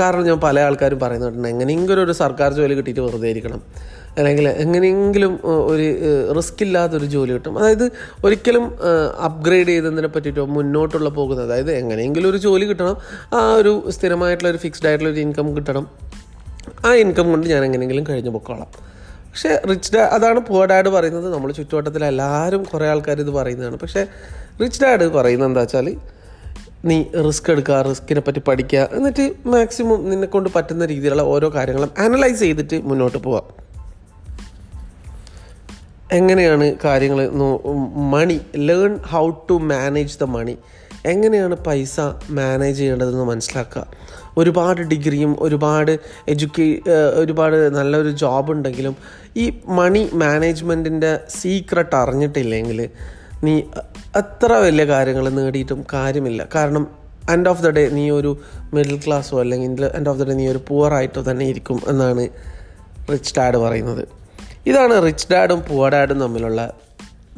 കാരണം 0.00 0.24
ഞാൻ 0.28 0.38
പല 0.40 0.58
ആൾക്കാരും 0.66 1.00
പറയുന്നുണ്ട് 1.00 1.48
എങ്ങനെയെങ്കിലും 1.48 2.02
ഒരു 2.04 2.14
സർക്കാർ 2.22 2.52
ജോലി 2.58 2.74
കിട്ടിയിട്ട് 2.74 3.02
വെറുതെ 3.06 3.28
ഇരിക്കണം. 3.34 3.62
അല്ലെങ്കിൽ 4.18 4.48
എങ്ങനെയെങ്കിലും 4.48 5.32
ഒരു 5.44 5.86
റിസ്ക് 6.36 6.62
ഇല്ലാത്തൊരു 6.62 7.06
ജോലി 7.14 7.32
കിട്ടും. 7.32 7.58
അതായത് 7.58 7.86
ഒരിക്കലും 8.24 8.64
അപ്ഗ്രേഡ് 9.28 9.68
ചെയ്തതിനെ 9.68 10.08
പറ്റിയിട്ടോ 10.08 10.44
മുന്നോട്ടുള്ള 10.56 11.10
പോകുന്നത് 11.18 11.46
അതായത് 11.46 11.72
എങ്ങനെയെങ്കിലും 11.72 12.28
ഒരു 12.30 12.36
ജോലി 12.46 12.64
കിട്ടണം. 12.64 12.96
ആ 13.34 13.40
ഒരു 13.60 13.72
സ്ഥിരമായിട്ടുള്ള 13.96 14.50
ഒരു 14.50 14.60
ഫിക്സ്ഡ് 14.66 14.88
ആയിട്ടുള്ള 14.88 15.12
ഒരു 15.12 15.20
ഇൻകം 15.20 15.56
കിട്ടണം. 15.56 15.86
ആ 16.86 16.92
ഇൻകം 17.04 17.26
കൊണ്ട് 17.30 17.46
ഞാൻ 17.46 17.64
എങ്ങനെയെങ്കിലും 17.64 18.06
കഴിഞ്ഞു 18.08 18.30
പൊക്കോളാം. 18.30 18.70
പക്ഷേ 19.30 19.50
റിച്ച് 19.70 19.90
ഡാ 19.94 20.02
അതാണ് 20.16 20.40
പുവർ 20.40 20.66
ഡാഡ് 20.66 20.88
പറയുന്നത്. 20.88 21.34
നമ്മൾ 21.34 21.48
ചുറ്റുവട്ടത്തിൽ 21.52 22.04
എല്ലാവരും 22.04 22.62
കുറേ 22.62 22.86
ആൾക്കാർ 22.92 23.18
ഇത് 23.20 23.30
പറയുന്നതാണ്. 23.30 23.76
പക്ഷേ 23.78 24.02
റിച്ച് 24.62 24.80
ഡാഡ് 24.84 25.06
പറയുന്നത് 25.16 25.48
എന്താ 25.48 25.60
വെച്ചാൽ 25.60 25.88
നീ 26.88 26.96
റിസ്ക് 27.26 27.48
എടുക്കുക 27.52 27.76
റിസ്കിനെ 27.88 28.20
പറ്റി 28.20 28.40
പഠിക്കുക. 28.48 28.82
എന്നിട്ട് 28.96 29.24
മാക്സിമം 29.46 30.10
നിന്നെക്കൊണ്ട് 30.10 30.48
പറ്റുന്ന 30.56 30.84
രീതിയിലുള്ള 30.86 31.22
ഓരോ 31.22 31.48
കാര്യങ്ങളും 31.54 31.90
അനലൈസ് 32.04 32.40
ചെയ്തിട്ട് 32.40 32.76
മുന്നോട്ട് 32.90 33.18
പോവാം. 33.18 33.46
എങ്ങനെയാണ് 36.16 36.76
കാര്യങ്ങൾ 36.84 37.30
money 38.14 38.40
learn 38.56 38.98
how 39.12 39.30
to 39.30 39.54
manage 39.54 40.18
the 40.20 40.24
money 40.24 40.56
എങ്ങനെയാണ് 41.06 41.54
പൈസ 41.54 42.00
മാനേജ് 42.30 42.78
ചെയ്യേണ്ടതെന്ന് 42.78 43.24
മനസ്സിലാക്കുക. 43.24 43.86
ഒരുപാട് 44.36 44.80
ഡിഗ്രിയും 44.80 45.36
ഒരുപാട് 45.40 45.98
എഡ്യൂക്കേ 46.28 46.80
ഒരുപാട് 47.14 47.76
നല്ലൊരു 47.76 48.10
ജോബ് 48.10 48.50
ഉണ്ടെങ്കിലും 48.52 48.96
ഈ 49.36 49.60
മണി 49.68 50.10
മാനേജ്മെന്റിന്റെ 50.14 51.20
സീക്രട്ട് 51.40 51.96
അറിഞ്ഞിട്ടില്ലെങ്കിൽ 51.96 52.88
നീ 53.42 53.62
അത്ര 54.16 54.52
വലിയ 54.52 54.84
കാര്യങ്ങൾ 54.84 55.28
നേടിയിട്ടും 55.28 55.86
കാര്യമില്ല. 55.92 56.48
കാരണം 56.54 56.86
എൻഡ് 57.30 57.48
ഓഫ് 57.48 57.62
ദ 57.62 57.68
ഡേ 57.68 57.88
നീ 57.88 58.10
ഒരു 58.10 58.38
മിഡിൽ 58.74 59.00
ക്ലാസ്സോ 59.06 59.40
അല്ലെങ്കിൽ 59.40 59.84
എൻഡ് 59.86 60.08
ഓഫ് 60.08 60.18
ദ 60.18 60.24
ഡേ 60.28 60.34
നീ 60.34 60.48
ഒരു 60.48 60.60
പുവർ 60.68 60.94
ആയിട്ടോ 60.94 61.22
തന്നെ 61.30 61.44
ഇരിക്കും 61.44 61.80
എന്നാണ് 61.88 62.28
റിച്ച് 63.12 63.34
ഡാഡ് 63.38 63.56
പറയുന്നത്. 63.56 64.17
ഇതാണ് 64.68 64.94
റിച്ച് 65.06 65.26
ഡാഡും 65.32 65.60
പുവർ 65.60 65.92
ഡാഡും 65.92 66.20
തമ്മിലുള്ള 66.20 66.74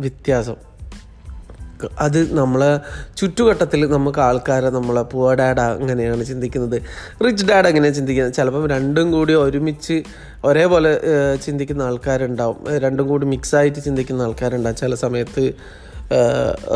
വ്യത്യാസം. 0.01 0.57
അത് 1.99 2.19
നമ്മളെ 2.39 2.81
ചുറ്റുവട്ടത്തിൽ 3.17 3.91
നമുക്ക് 3.91 4.19
ആൾക്കാരെ 4.19 4.71
നമ്മളെ 4.71 5.03
പുവർ 5.03 5.37
ഡാഡ് 5.37 5.61
അങ്ങനെയാണ് 5.61 6.25
ചിന്തിക്കുന്നത്. 6.25 6.83
റിച്ച് 7.25 7.47
ഡാഡ് 7.47 7.67
എങ്ങനെയാണ് 7.67 7.97
ചിന്തിക്കുന്നത്? 7.97 8.35
ചിലപ്പം 8.35 8.67
രണ്ടും 8.69 9.13
കൂടി 9.13 9.35
ഒരുമിച്ച് 9.35 10.03
ഒരേപോലെ 10.45 11.01
ചിന്തിക്കുന്ന 11.37 11.83
ആൾക്കാരുണ്ടാവും. 11.83 12.79
രണ്ടും 12.79 13.09
കൂടി 13.09 13.27
മിക്സായിട്ട് 13.27 13.81
ചിന്തിക്കുന്ന 13.81 14.23
ആൾക്കാരുണ്ടാവും. 14.23 14.77
ചില 14.77 14.95
സമയത്ത് 14.95 15.53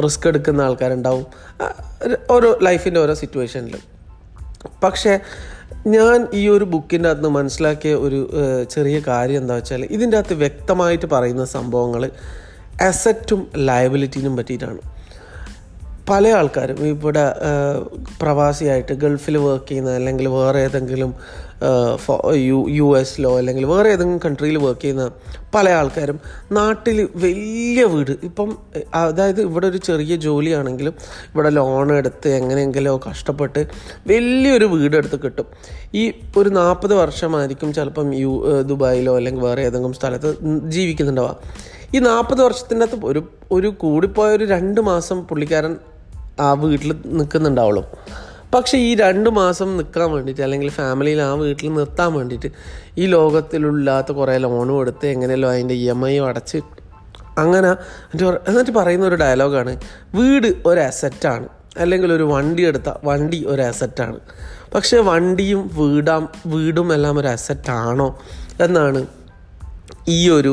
റിസ്ക് 0.05 0.29
എടുക്കുന്ന 0.29 0.63
ആൾക്കാരുണ്ടാവും. 0.63 1.27
ഓരോ 2.31 2.59
ലൈഫിന്റെ 2.63 3.01
ഓരോ 3.01 3.15
സിറ്റുവേഷനിലും 3.15 3.81
പക്ഷേ 4.83 5.19
ഞാൻ 5.87 6.29
ഈ 6.35 6.49
ഒരു 6.49 6.65
ബുക്കിന്റെ 6.65 7.09
അകത്ത് 7.09 7.29
മനസ്സിലാക്കിയ 7.29 7.95
ഒരു 7.95 8.31
ചെറിയ 8.71 9.01
കാര്യം 9.07 9.39
എന്താ 9.39 9.55
വെച്ചാൽ 9.55 9.85
ഇതിന്റെ 9.85 10.17
അകത്ത് 10.17 10.35
വ്യക്തമായിട്ട് 10.35 11.07
പറയുന്ന 11.07 11.45
സംഭവങ്ങൾ 11.45 12.11
അസറ്റും 12.81 13.51
ലയബിലിറ്റിനും 13.57 14.37
പറ്റിയിട്ടാണ്. 14.37 14.79
പല 16.09 16.29
ആൾക്കാരും 16.29 16.87
ഇവിടെ 16.87 17.35
പ്രവാസിയായിട്ട് 18.23 18.93
ഗൾഫിൽ 18.93 19.37
വർക്ക് 19.37 19.69
ചെയ്യുന്ന 19.69 19.91
അല്ലെങ്കിൽ 19.91 20.29
വേറെ 20.29 20.59
ഏതെങ്കിലും 20.61 21.15
യു 22.35 22.67
യു 22.69 22.99
എസിലോ 22.99 23.39
അല്ലെങ്കിൽ 23.39 23.65
വേറെ 23.65 23.91
ഏതെങ്കിലും 23.91 24.21
കൺട്രിയിൽ 24.25 24.59
വർക്ക് 24.59 24.81
ചെയ്യുന്ന 24.81 25.11
പല 25.55 25.69
ആൾക്കാരും 25.69 26.21
നാട്ടിൽ 26.53 27.09
വലിയ 27.15 27.85
വീട്. 27.85 28.11
ഇപ്പം 28.23 28.59
അതായത് 28.95 29.41
ഇവിടെ 29.41 29.67
ഒരു 29.67 29.77
ചെറിയ 29.77 30.17
ജോലിയാണെങ്കിലും 30.17 30.95
ഇവിടെ 31.35 31.51
ലോൺ 31.51 31.97
എടുത്ത് 31.97 32.29
എങ്ങനെയെങ്കിലും 32.29 33.01
കഷ്ടപ്പെട്ട് 33.11 33.67
വലിയൊരു 34.07 34.65
വീട് 34.65 34.85
വീടെടുത്ത് 34.85 35.25
കിട്ടും. 35.25 35.47
ഈ 35.95 36.13
ഒരു 36.37 36.49
നാൽപ്പത് 36.49 36.95
വർഷമായിരിക്കും 36.95 37.73
ചിലപ്പം 37.73 38.15
യു 38.15 38.63
ദുബായിലോ 38.63 39.17
അല്ലെങ്കിൽ 39.17 39.43
വേറെ 39.43 39.63
ഏതെങ്കിലും 39.63 39.93
സ്ഥലത്ത് 39.93 40.37
ജീവിക്കുന്നുണ്ടാവുക. 40.71 41.37
ഈ 41.95 41.99
നാൽപ്പത് 41.99 42.43
വർഷത്തിന്റെ 42.43 42.87
അകത്ത് 42.87 43.07
ഒരു 43.07 43.29
ഒരു 43.53 43.69
കൂടിപ്പോയ 43.69 44.31
ഒരു 44.31 44.45
രണ്ട് 44.45 44.81
മാസം 44.81 45.25
പുള്ളിക്കാരൻ 45.25 45.77
ആ 46.41 46.53
വീട്ടിൽ 46.53 46.95
നിൽക്കുന്നുണ്ടാവുള്ളൂ 47.07 47.91
പക്ഷേ 48.55 48.77
ഈ 48.79 48.91
രണ്ട് 48.95 49.29
മാസം 49.31 49.69
നിൽക്കാൻ 49.77 50.09
വേണ്ടിയിട്ട് 50.13 50.43
അല്ലെങ്കിൽ 50.43 50.69
ഫാമിലിയിൽ 50.71 51.21
ആ 51.23 51.33
വീട്ടിൽ 51.35 51.73
നിർത്താൻ 51.75 52.11
വേണ്ടിയിട്ട് 52.13 52.51
ഈ 52.99 53.07
ലോകത്തിലില്ലാത്ത 53.07 54.13
കുറേ 54.13 54.37
ലോണും 54.37 54.77
എടുത്ത് 54.81 55.07
എങ്ങനെയല്ലോ 55.07 55.49
അതിന്റെ 55.51 55.75
ഇ 55.75 55.85
എം 55.85 56.03
ഐ 56.07 56.15
അടച്ച് 56.19 56.61
അങ്ങനെ 57.39 57.71
എന്നിട്ട് 58.47 58.71
പറയുന്ന 58.71 59.07
ഒരു 59.07 59.15
ഡയലോഗാണ് 59.15 59.73
വീട് 60.15 60.49
ഒരു 60.67 60.81
അസറ്റാണ് 60.81 61.49
അല്ലെങ്കിൽ 61.81 62.11
ഒരു 62.13 62.25
വണ്ടി 62.25 62.63
എടുത്ത 62.63 62.89
വണ്ടി 63.05 63.39
ഒരു 63.47 63.63
അസറ്റാണ് 63.63 64.19
പക്ഷേ 64.75 64.99
വണ്ടിയും 65.01 65.63
വീടാം 65.75 66.29
വീടും 66.47 66.89
എല്ലാം 66.93 67.19
ഒരു 67.19 67.29
അസറ്റാണോ 67.29 68.09
എന്നാണ് 68.61 69.03
ഈ 70.09 70.29
ഒരു 70.29 70.53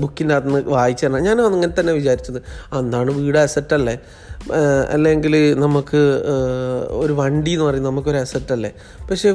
ബുക്കിന്റെ 0.00 0.34
അകത്ത് 0.34 0.48
നിന്ന് 0.48 0.70
വായിച്ചു 0.76 1.04
തരണം. 1.06 1.20
ഞാൻ 1.20 1.40
അങ്ങനെ 1.40 1.72
തന്നെ 1.80 1.92
വിചാരിച്ചത്. 1.92 2.40
അന്നാണ് 2.78 3.10
വീട് 3.10 3.38
അസറ്റല്ലേ 3.38 3.96
അല്ലെങ്കിൽ 4.94 5.34
നമുക്ക് 5.62 6.00
ഒരു 7.02 7.12
വണ്ടി 7.12 7.52
എന്ന് 7.52 7.64
പറയുന്നത് 7.64 7.90
നമുക്കൊരു 7.92 8.16
അസറ്റല്ലേ 8.16 8.70
പക്ഷെ 9.08 9.30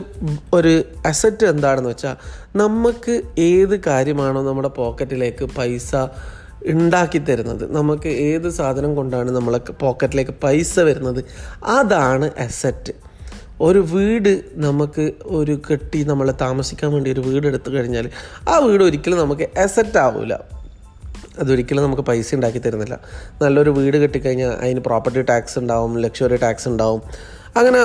ഒരു 0.53 0.73
അസറ്റ് 1.05 1.45
എന്താണെന്ന് 1.45 1.89
വെച്ചാൽ 1.89 2.15
നമുക്ക് 2.61 3.15
ഏത് 3.49 3.75
കാര്യമാണോ 3.89 4.41
നമ്മുടെ 4.49 4.71
പോക്കറ്റിലേക്ക് 4.79 5.45
പൈസ 5.57 5.91
ഉണ്ടാക്കി 6.73 7.19
തരുന്നത്. 7.29 7.63
നമുക്ക് 7.77 8.09
ഏത് 8.09 8.49
സാധനം 8.49 8.95
കൊണ്ടാണ് 8.95 9.31
നമ്മളെ 9.31 9.59
പോക്കറ്റിലേക്ക് 9.83 10.35
പൈസ 10.43 10.79
വരുന്നത്? 10.79 11.23
അതാണ് 11.63 12.29
അസറ്റ് 12.45 12.93
ഒരു 13.63 13.79
വീട് 13.79 14.31
നമുക്ക് 14.53 15.11
ഒരു 15.25 15.53
കെട്ടി 15.71 15.99
നമ്മൾ 16.03 16.33
താമസിക്കാൻ 16.41 16.89
വേണ്ടി 16.93 17.09
ഒരു 17.11 17.19
വീട് 17.19 17.47
എടുത്തു 17.47 17.69
കഴിഞ്ഞാൽ 17.71 18.09
ആ 18.49 18.57
വീട് 18.57 18.83
ഒരിക്കലും 18.83 19.17
നമുക്ക് 19.17 19.45
അസെറ്റ് 19.59 19.97
ആവില്ല 19.97 20.39
അതൊരിക്കലും 21.39 21.83
നമുക്ക് 21.83 22.01
പൈസ 22.01 22.35
ഉണ്ടാക്കി 22.35 22.59
തരുന്നില്ല. 22.59 22.99
നല്ലൊരു 23.41 23.69
വീട് 23.69 23.97
കെട്ടിക്കഴിഞ്ഞാൽ 23.97 24.49
അതിന് 24.49 24.79
പ്രോപ്പർട്ടി 24.79 25.21
ടാക്സ് 25.21 25.59
ഉണ്ടാവും 25.59 25.93
ലക്ഷറി 25.97 26.37
ടാക്സ് 26.37 26.67
ഉണ്ടാവും. 26.67 27.01
അങ്ങനെ 27.57 27.79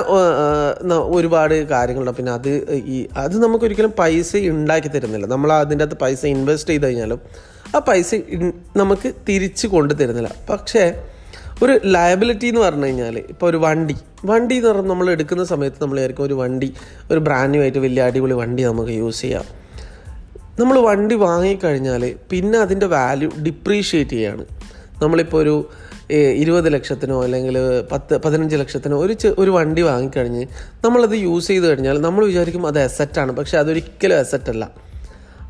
ഒരുപാട് 1.15 1.55
കാര്യങ്ങളുണ്ട് 1.67 2.17
പിന്നെ 2.17 2.31
അത് 2.31 2.49
ഈ 2.85 3.07
അത് 3.17 3.35
നമുക്കൊരിക്കലും 3.43 3.93
പൈസ 3.99 4.37
ഉണ്ടാക്കി 4.37 4.87
തരുന്നില്ല. 4.87 5.27
നമ്മൾ 5.27 5.53
അതിന്റെ 5.53 5.85
അകത്ത് 5.85 5.99
പൈസ 5.99 6.25
ഇൻവെസ്റ്റ് 6.25 6.69
ചെയ്ത് 6.69 6.85
കഴിഞ്ഞാലും 6.85 7.19
ആ 7.75 7.79
പൈസ 7.79 8.15
നമുക്ക് 8.75 9.11
തിരിച്ച് 9.29 9.67
കൊണ്ടു 9.67 9.93
തരുന്നില്ല. 9.93 10.31
പക്ഷേ 10.49 10.83
ഒരു 11.63 11.79
ലയബിലിറ്റി 11.85 12.47
എന്ന് 12.47 12.61
പറഞ്ഞു 12.61 12.85
കഴിഞ്ഞാൽ 12.85 13.17
ഇപ്പോൾ 13.19 13.47
ഒരു 13.49 13.57
വണ്ടി. 13.57 13.95
വണ്ടി 14.25 14.55
എന്ന് 14.55 14.69
പറഞ്ഞാൽ 14.69 14.89
നമ്മൾ 14.89 15.09
എടുക്കുന്ന 15.09 15.43
സമയത്ത് 15.43 15.77
നമ്മൾ 15.81 15.95
വിചാരിക്കും 15.95 16.23
ഒരു 16.23 16.33
വണ്ടി 16.33 16.73
ഒരു 17.11 17.19
ബ്രാൻഡ് 17.19 17.51
ന്യൂ 17.51 17.61
ആയിട്ട് 17.61 17.77
വലിയ 17.77 18.03
അടിപൊളി 18.03 18.33
വണ്ടി 18.33 18.63
നമുക്ക് 18.63 18.91
യൂസ് 18.91 19.21
ചെയ്യാം. 19.21 19.45
നമ്മൾ 20.59 20.79
വണ്ടി 20.79 21.15
വാങ്ങിക്കഴിഞ്ഞാൽ 21.15 22.15
പിന്നെ 22.31 22.59
അതിന്റെ 22.59 22.85
വാല്യൂ 22.85 23.29
ഡിപ്രീഷിയേറ്റ് 23.45 24.11
ചെയ്യാണ്. 24.11 24.45
നമ്മളിപ്പോൾ 25.03 25.41
ഒരു 25.41 25.69
ഇരുപത് 26.35 26.73
ലക്ഷത്തിനോ 26.73 27.23
അല്ലെങ്കിൽ 27.23 27.57
പത്ത് 27.91 28.17
പതിനഞ്ച് 28.17 28.55
ലക്ഷത്തിനോ 28.55 28.97
ഒരു 28.97 29.15
ഒരു 29.37 29.51
വണ്ടി 29.51 29.81
വാങ്ങിക്കഴിഞ്ഞ് 29.81 30.45
നമ്മളത് 30.85 31.15
യൂസ് 31.15 31.47
ചെയ്ത് 31.47 31.69
കഴിഞ്ഞാൽ 31.69 32.01
നമ്മൾ 32.01 32.25
വിചാരിക്കും 32.25 32.67
അത് 32.67 32.79
അസറ്റാണ് 32.79 33.31
പക്ഷെ 33.31 33.57
അതൊരിക്കലും 33.57 34.19
അസറ്റ് 34.19 34.49
അല്ല. 34.49 34.71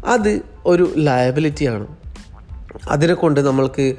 അത് 0.06 0.42
ഒരു 0.66 0.94
ലയബിലിറ്റിയാണ് 0.98 1.88
അതിനെ 2.88 3.14
കൊണ്ട് 3.14 3.40
നമ്മൾക്ക് 3.40 3.96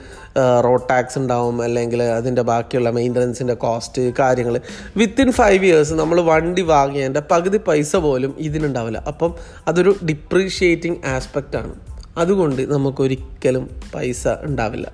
റോഡ് 0.65 0.89
ടാക്സ് 0.91 1.19
ഉണ്ടാവും 1.19 1.63
അല്ലെങ്കിൽ 1.63 2.03
അതിന്റെ 2.03 2.43
ബാക്കിയുള്ള 2.43 2.91
മെയിന്റനൻസിന്റെ 2.91 3.55
കോസ്റ്റ് 3.55 4.13
കാര്യങ്ങൾ 4.19 4.61
വിത്തിൻ 4.97 5.33
ഫൈവ് 5.33 5.65
ഇയേഴ്സ് 5.65 5.95
നമ്മൾ 5.95 6.21
വണ്ടി 6.21 6.63
വാങ്ങിയതിന്റെ 6.63 7.23
പകുതി 7.31 7.59
പൈസ 7.59 7.97
പോലും 7.97 8.35
ഇതിനുണ്ടാവില്ല. 8.39 8.99
അപ്പം 8.99 9.35
അതൊരു 9.67 9.97
ഡിപ്രീഷിയേറ്റിംഗ് 10.09 11.07
ആസ്പെക്റ്റാണ് 11.07 11.75
അതുകൊണ്ട് 12.17 12.73
നമുക്കൊരിക്കലും 12.73 13.81
പൈസ 13.95 14.29
ഉണ്ടാവില്ല. 14.43 14.93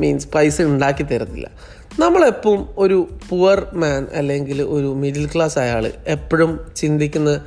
മീൻസ് 0.00 0.28
പൈസ 0.28 0.62
ഉണ്ടാക്കി 0.62 1.02
തരത്തില്ല 1.02 1.50
നമ്മളെപ്പോഴും 2.00 2.66
ഒരു 2.78 3.08
പുവർ 3.28 3.66
മാൻ 3.74 4.06
അല്ലെങ്കിൽ 4.12 4.62
ഒരു 4.62 4.94
മിഡിൽ 4.94 5.28
ക്ലാസ് 5.34 5.58
അയാൾ 5.58 5.92
എപ്പോഴും 6.06 6.60
ചിന്തിക്കുന്ന 6.76 7.40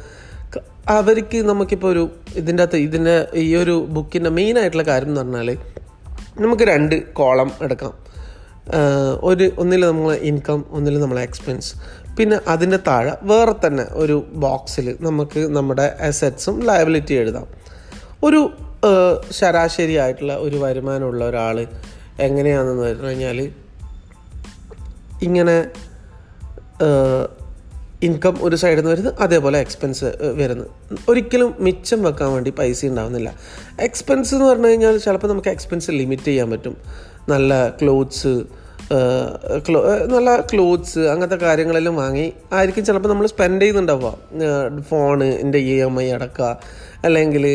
അവർക്ക് 0.89 1.37
നമുക്കിപ്പോൾ 1.37 1.91
ഒരു 1.91 2.09
ഇതിന്റെ 2.35 2.63
അകത്ത് 2.63 2.77
ഇതിന്റെ 2.77 3.27
ഈ 3.33 3.55
ഒരു 3.55 3.85
ബുക്കിന്റെ 3.89 4.29
മെയിൻ 4.29 4.59
ആയിട്ടുള്ള 4.59 4.83
കാര്യം 4.83 5.07
എന്ന് 5.07 5.21
പറഞ്ഞാൽ 5.21 5.57
നമുക്ക് 6.39 6.63
രണ്ട് 6.63 7.13
കോളം 7.13 7.51
എടുക്കാം. 7.61 7.93
ഒരു 9.23 9.51
ഒന്നിൽ 9.57 9.87
നമ്മൾ 9.87 10.13
ഇൻകം 10.13 10.65
ഒന്നിൽ 10.69 10.99
നമ്മൾ 10.99 11.19
എക്സ്പെൻസ് 11.19 11.75
പിന്നെ 12.17 12.39
അതിന്റെ 12.47 12.77
താഴെ 12.87 13.17
വേറെ 13.23 13.67
തന്നെ 13.67 13.85
ഒരു 13.91 14.25
ബോക്സിൽ 14.31 14.97
നമുക്ക് 15.01 15.39
നമ്മുടെ 15.39 15.97
അസറ്റ്സും 15.99 16.59
ലയബിലിറ്റി 16.59 17.13
എഴുതാം. 17.13 17.47
ഒരു 18.23 18.51
ശരാശരി 19.31 19.95
ആയിട്ടുള്ള 19.95 20.35
ഒരു 20.35 20.57
വരുമാനമുള്ള 20.57 21.25
ഒരാൾ 21.25 21.67
എങ്ങനെയാണെന്ന് 22.19 22.83
പറഞ്ഞു 22.83 23.07
കഴിഞ്ഞാൽ 23.07 23.51
ഇങ്ങനെ 25.21 25.65
ഇൻകം 28.03 28.37
ഒരു 28.41 28.55
സൈഡിൽ 28.55 28.77
നിന്ന് 28.77 28.91
വരുന്നത് 28.91 29.13
അതേപോലെ 29.19 29.59
എക്സ്പെൻസ് 29.59 30.05
വരുന്നത്. 30.21 30.69
ഒരിക്കലും 31.09 31.55
മിച്ചം 31.59 32.03
വെക്കാൻ 32.03 32.33
വേണ്ടി 32.33 32.51
പൈസ 32.59 32.85
ഉണ്ടാവുന്നില്ല. 32.85 33.29
എക്സ്പെൻസ് 33.79 34.35
എന്ന് 34.35 34.45
പറഞ്ഞു 34.45 34.67
കഴിഞ്ഞാൽ 34.67 34.97
ചിലപ്പോൾ 34.97 35.27
നമുക്ക് 35.27 35.49
എക്സ്പെൻസ് 35.49 35.91
ലിമിറ്റ് 35.91 36.23
ചെയ്യാൻ 36.23 36.51
പറ്റും. 36.51 36.77
നല്ല 37.29 37.69
ക്ലോത്ത്സ് 37.69 38.33
ക്ലോ 39.69 39.79
നല്ല 40.05 40.41
ക്ലോത്ത്സ് 40.41 40.99
അങ്ങനത്തെ 40.99 41.35
കാര്യങ്ങളെല്ലാം 41.35 41.95
വാങ്ങി 41.95 42.33
ആയിരിക്കും 42.53 42.85
ചിലപ്പോൾ 42.85 43.09
നമ്മൾ 43.09 43.27
സ്പെൻഡ് 43.27 43.61
ചെയ്യുന്നുണ്ടാവുക. 43.61 44.17
ഫോണിന്റെ 44.89 45.57
ഇ 45.57 45.75
എം 45.81 46.01
ഐ 46.01 46.07
അടക്കുക. 46.11 46.59
അല്ലെങ്കിൽ 47.05 47.45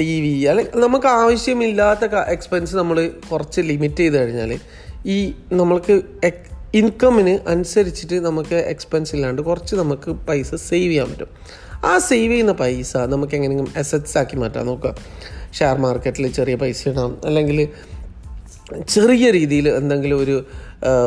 ടി 0.00 0.10
വി 0.20 0.32
അല്ലെങ്കിൽ 0.42 0.80
നമുക്ക് 0.80 1.06
ആവശ്യമില്ലാത്ത 1.06 2.14
എക്സ്പെൻസ് 2.14 2.76
നമ്മൾ 2.76 3.10
കുറച്ച് 3.32 3.60
ലിമിറ്റ് 3.60 3.96
ചെയ്ത് 3.96 4.16
കഴിഞ്ഞാൽ 4.16 4.52
ഈ 5.06 5.34
നമ്മൾക്ക് 5.52 5.94
ഇൻകമിന് 6.74 7.48
അനുസരിച്ചിട്ട് 7.48 8.20
നമുക്ക് 8.20 8.54
എക്സ്പെൻസ് 8.54 9.14
ഇല്ലാണ്ട് 9.14 9.42
കുറച്ച് 9.42 9.76
നമുക്ക് 9.76 10.10
പൈസ 10.10 10.54
സേവ് 10.54 10.90
ചെയ്യാൻ 10.90 11.10
പറ്റും. 11.10 11.26
ആ 11.84 11.98
സേവ് 11.98 12.32
ചെയ്യുന്ന 12.32 12.52
പൈസ 12.52 12.96
നമുക്ക് 12.96 13.34
എങ്ങനെയെങ്കിലും 13.34 13.72
അസറ്റ്സ് 13.76 14.18
ആക്കി 14.18 14.36
മാറ്റാം. 14.36 14.66
നോക്കുക 14.66 14.94
ഷെയർ 15.58 15.76
മാർക്കറ്റിൽ 15.76 16.32
ചെറിയ 16.32 16.54
പൈസ 16.54 16.88
ഇടാം. 16.88 17.18
അല്ലെങ്കിൽ 17.24 17.68
ചെറിയ 18.88 19.30
രീതിയിൽ 19.30 19.68
എന്തെങ്കിലും 19.68 20.18
ഒരു 20.18 20.44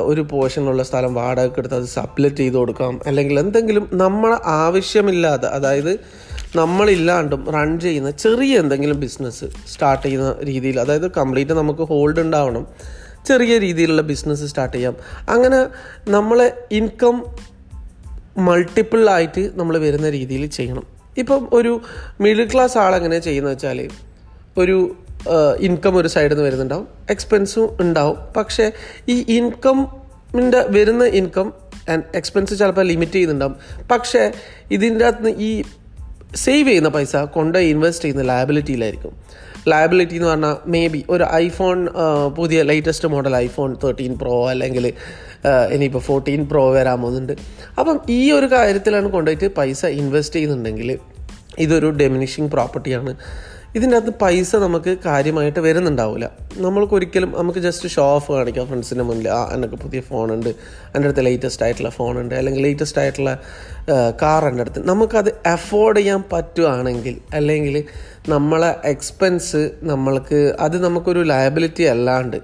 ഒരു 0.04 0.22
പോർഷനുള്ള 0.22 0.84
സ്ഥലം 0.84 1.14
വാടകയ്ക്ക് 1.14 1.60
എടുത്ത് 1.60 1.76
അത് 1.76 1.84
സപ്ലറ്റ് 1.84 2.36
ചെയ്ത് 2.36 2.56
കൊടുക്കാം. 2.56 3.00
അല്ലെങ്കിൽ 3.06 3.40
എന്തെങ്കിലും 3.40 3.90
നമ്മൾ 3.94 4.38
ആവശ്യമില്ലാതെ 4.46 5.48
അതായത് 5.48 6.00
നമ്മളില്ലാണ്ടും 6.56 7.52
റൺ 7.52 7.80
ചെയ്യുന്ന 7.80 8.12
ചെറിയ 8.12 8.60
എന്തെങ്കിലും 8.60 9.00
ബിസിനസ് 9.00 9.46
സ്റ്റാർട്ട് 9.68 10.04
ചെയ്യുന്ന 10.04 10.36
രീതിയിൽ 10.44 10.80
അതായത് 10.80 11.12
കംപ്ലീറ്റ് 11.12 11.52
നമുക്ക് 11.52 11.80
ഹോൾഡ് 11.80 12.20
ഉണ്ടാവണം. 12.20 12.68
ചെറിയ 13.26 13.58
രീതിയിലുള്ള 13.58 14.02
ബിസിനസ് 14.02 14.46
സ്റ്റാർട്ട് 14.46 14.78
ചെയ്യാം. 14.78 14.96
അങ്ങനെ 15.30 15.68
നമ്മളെ 16.12 16.64
ഇൻകം 16.72 17.26
മൾട്ടിപ്പിൾ 18.38 19.10
ആയിട്ട് 19.10 19.52
നമ്മൾ 19.56 19.78
വരുന്ന 19.78 20.10
രീതിയിൽ 20.10 20.46
ചെയ്യണം. 20.46 20.84
ഇപ്പം 21.18 21.50
ഒരു 21.54 21.82
മിഡിൽ 22.22 22.54
ക്ലാസ് 22.54 22.78
ആളെങ്ങനെ 22.78 23.20
ചെയ്യുന്ന 23.20 23.50
വെച്ചാൽ 23.50 23.90
ഒരു 24.58 24.96
ഇൻകം 25.60 25.96
ഒരു 25.96 26.08
സൈഡിൽ 26.08 26.30
നിന്ന് 26.30 26.44
വരുന്നുണ്ടാവും. 26.44 26.88
എക്സ്പെൻസും 27.10 27.78
ഉണ്ടാവും. 27.82 28.18
പക്ഷേ 28.38 28.72
ഈ 29.10 29.38
ഇൻകമിന്റെ 29.38 30.66
വരുന്ന 30.70 31.04
ഇൻകം 31.04 31.54
ആൻഡ് 31.90 32.04
എക്സ്പെൻസ് 32.16 32.60
ചിലപ്പോൾ 32.60 32.86
ലിമിറ്റ് 32.86 33.14
ചെയ്യുന്നുണ്ടാവും. 33.14 33.56
പക്ഷേ 33.92 34.32
ഇതിന്റെ 34.72 35.06
അകത്ത് 35.06 35.30
ഈ 35.30 35.64
സേവ് 36.36 36.68
ചെയ്യുന്ന 36.68 36.90
പൈസ 36.90 37.16
കൊണ്ട് 37.16 37.58
ഇൻവെസ്റ്റ് 37.58 38.06
ചെയ്യുന്ന 38.06 38.24
ലയബിലിറ്റിയിലായിരിക്കും 38.24 39.12
ലയബിലിറ്റി 39.68 40.16
എന്ന് 40.16 40.28
പറഞ്ഞാൽ 40.28 40.56
മേ 40.68 40.88
ബി 40.88 41.06
ഒരു 41.10 41.24
ഐഫോൺ 41.24 41.88
പുതിയ 42.36 42.62
latest 42.64 43.08
model 43.08 43.36
iPhone 43.36 43.78
thirteen 43.84 44.14
pro 44.18 44.50
അല്ലെങ്കിൽ 44.50 44.86
ഇനിയിപ്പോൾ 45.76 46.00
ഫോർട്ടീൻ 46.00 46.42
പ്രോ 46.48 46.72
വരാൻ 46.72 47.02
പോകുന്നുണ്ട്. 47.02 47.34
അപ്പം 47.80 48.00
ഈ 48.10 48.32
ഒരു 48.32 48.46
കാര്യത്തിലാണ് 48.46 49.10
കൊണ്ടുപോയിട്ട് 49.10 49.56
പൈസ 49.56 49.86
ഇൻവെസ്റ്റ് 49.86 50.36
ചെയ്യുന്നുണ്ടെങ്കിൽ 50.36 51.00
ഇതൊരു 51.60 51.90
ഡെമിനിഷിങ് 52.02 52.50
പ്രോപ്പർട്ടിയാണ് 52.50 53.12
ഇതിന്റെ 53.76 53.98
അകത്ത് 53.98 54.14
പൈസ 54.22 54.56
നമുക്ക് 54.56 54.98
കാര്യമായിട്ട് 55.06 55.60
വരുന്നുണ്ടാവില്ല 55.60 56.32
നമ്മൾക്ക് 56.58 56.94
ഒരിക്കലും 56.94 57.34
നമുക്ക് 57.38 57.60
ജസ്റ്റ് 57.60 57.90
ഷോ 57.90 58.04
ഓഫ് 58.16 58.32
കാണിക്കാം 58.32 58.68
ഫ്രണ്ട്സിന്റെ 58.68 59.04
മുന്നിൽ. 59.04 59.30
ആ 59.30 59.50
എന്നൊക്കെ 59.54 59.76
പുതിയ 59.76 60.02
ഫോണുണ്ട്. 60.02 60.50
എന്റെ 60.96 61.08
അടുത്ത് 61.08 61.26
ലേറ്റസ്റ്റ് 61.26 61.64
ആയിട്ടുള്ള 61.64 61.90
ഫോണുണ്ട്. 61.90 62.36
അല്ലെങ്കിൽ 62.36 62.62
ലേറ്റസ്റ്റ് 62.62 63.00
ആയിട്ടുള്ള 63.02 63.38
കാർ 64.22 64.46
എന്റെ 64.46 64.62
അടുത്ത്. 64.62 64.88
നമുക്കത് 64.88 65.30
അഫോർഡ് 65.46 66.00
ചെയ്യാൻ 66.00 66.24
പറ്റുകയാണെങ്കിൽ 66.34 67.16
അല്ലെങ്കിൽ 67.34 67.84
നമ്മളെ 68.30 68.76
എക്സ്പെൻസ് 68.86 69.72
നമ്മൾക്ക് 69.84 70.56
അത് 70.60 70.84
നമുക്കൊരു 70.86 71.20
ലയബിലിറ്റി 71.20 71.84
അല്ലാണ്ട് 71.84 72.38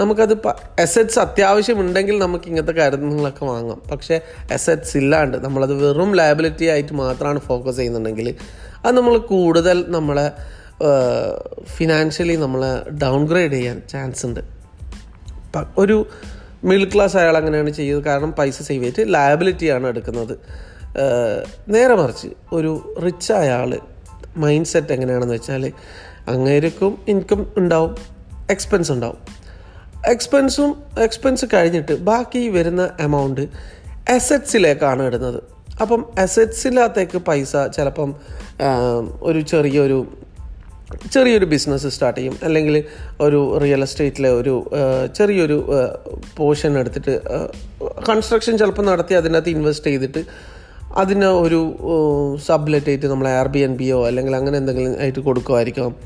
നമുക്കത് 0.00 0.34
അത്യാവശ്യം 0.78 1.20
അത്യാവശ്യമുണ്ടെങ്കിൽ 1.20 2.18
നമുക്ക് 2.18 2.44
ഇങ്ങനത്തെ 2.44 2.72
കാര്യങ്ങളൊക്കെ 2.72 3.44
വാങ്ങാം. 3.44 3.80
പക്ഷേ 3.92 4.20
എസെറ്റ്സ് 4.52 4.96
ഇല്ലാണ്ട് 4.96 5.36
നമ്മളത് 5.44 5.74
വെറും 5.84 6.12
ലയബിലിറ്റി 6.14 6.64
ആയിട്ട് 6.64 6.92
മാത്രമാണ് 6.92 7.38
ഫോക്കസ് 7.38 7.76
ചെയ്യുന്നുണ്ടെങ്കിൽ 7.76 8.34
അത് 8.84 8.96
നമ്മൾ 8.96 9.18
കൂടുതൽ 9.18 9.84
നമ്മളെ 9.88 10.32
ഫിനാൻഷ്യലി 11.76 12.36
നമ്മൾ 12.36 12.82
ഡൗൺഗ്രേഡ് 13.02 13.52
ചെയ്യാൻ 13.52 13.82
ചാൻസ് 13.90 14.26
ഉണ്ട്. 14.26 14.40
ഒരു 15.78 16.06
മിഡിൽ 16.64 16.94
ക്ലാസ് 16.94 17.16
അയാൾ 17.16 17.36
അങ്ങനെയാണ് 17.36 17.70
ചെയ്യുന്നത് 17.70 18.04
കാരണം 18.04 18.32
പൈസ 18.32 18.62
സേവ് 18.62 18.84
ചെയ്തിട്ട് 18.84 19.14
ലയബിലിറ്റിയാണ് 19.14 19.86
എടുക്കുന്നത്. 19.86 20.38
നേരെ 21.68 21.94
മറിച്ച് 21.94 22.28
ഒരു 22.52 22.94
റിച്ച് 23.04 23.32
അയാൾ 23.32 23.78
മൈൻഡ് 24.36 24.66
സെറ്റ് 24.66 24.92
എങ്ങനെയാണെന്ന് 24.92 25.34
വെച്ചാൽ 25.34 25.72
അങ്ങേർക്കും 26.28 26.98
ഇൻകം 27.08 27.52
ഉണ്ടാവും 27.56 27.96
എക്സ്പെൻസ് 28.50 28.92
ഉണ്ടാവും. 28.92 29.18
എക്സ്പെൻസും 30.06 30.82
എക്സ്പെൻസ് 30.98 31.46
കഴിഞ്ഞിട്ട് 31.54 31.94
ബാക്കി 31.98 32.48
വരുന്ന 32.48 32.90
എമൗണ്ട് 33.00 33.40
അസറ്റ്സിലേക്കാണ് 34.14 35.02
ഇടുന്നത്. 35.02 35.42
അപ്പം 35.80 36.12
അസറ്റ്സിനകത്തേക്ക് 36.18 37.18
പൈസ 37.18 37.56
ചിലപ്പം 37.56 38.14
ഒരു 39.22 39.40
ചെറിയൊരു 39.40 40.18
ചെറിയൊരു 41.12 41.44
ബിസിനസ് 41.44 41.86
സ്റ്റാർട്ട് 41.86 42.18
ചെയ്യും. 42.20 42.36
അല്ലെങ്കിൽ 42.42 42.84
ഒരു 43.20 43.40
റിയൽ 43.62 43.82
എസ്റ്റേറ്റിലെ 43.82 44.30
ഒരു 44.30 44.54
ചെറിയൊരു 45.16 45.58
പോർഷൻ 46.36 46.78
എടുത്തിട്ട് 46.78 47.14
കൺസ്ട്രക്ഷൻ 48.08 48.58
ചിലപ്പോൾ 48.58 48.82
നടത്തി 48.82 49.14
അതിനകത്ത് 49.14 49.48
ഇൻവെസ്റ്റ് 49.48 49.86
ചെയ്തിട്ട് 49.86 50.22
അതിന് 51.02 51.28
ഒരു 51.44 51.60
സബ്ലെറ്റ് 52.46 52.90
ആയിട്ട് 52.90 53.06
നമ്മൾ 53.06 53.28
എയർ 53.28 53.48
ബി 53.48 53.58
എൻ 53.58 53.76
ബിയോ 53.76 54.06
അല്ലെങ്കിൽ 54.06 54.36
അങ്ങനെ 54.36 54.56
എന്തെങ്കിലും 54.58 55.00
ആയിട്ട് 55.00 55.20
കൊടുക്കുമായിരിക്കാം. 55.20 55.96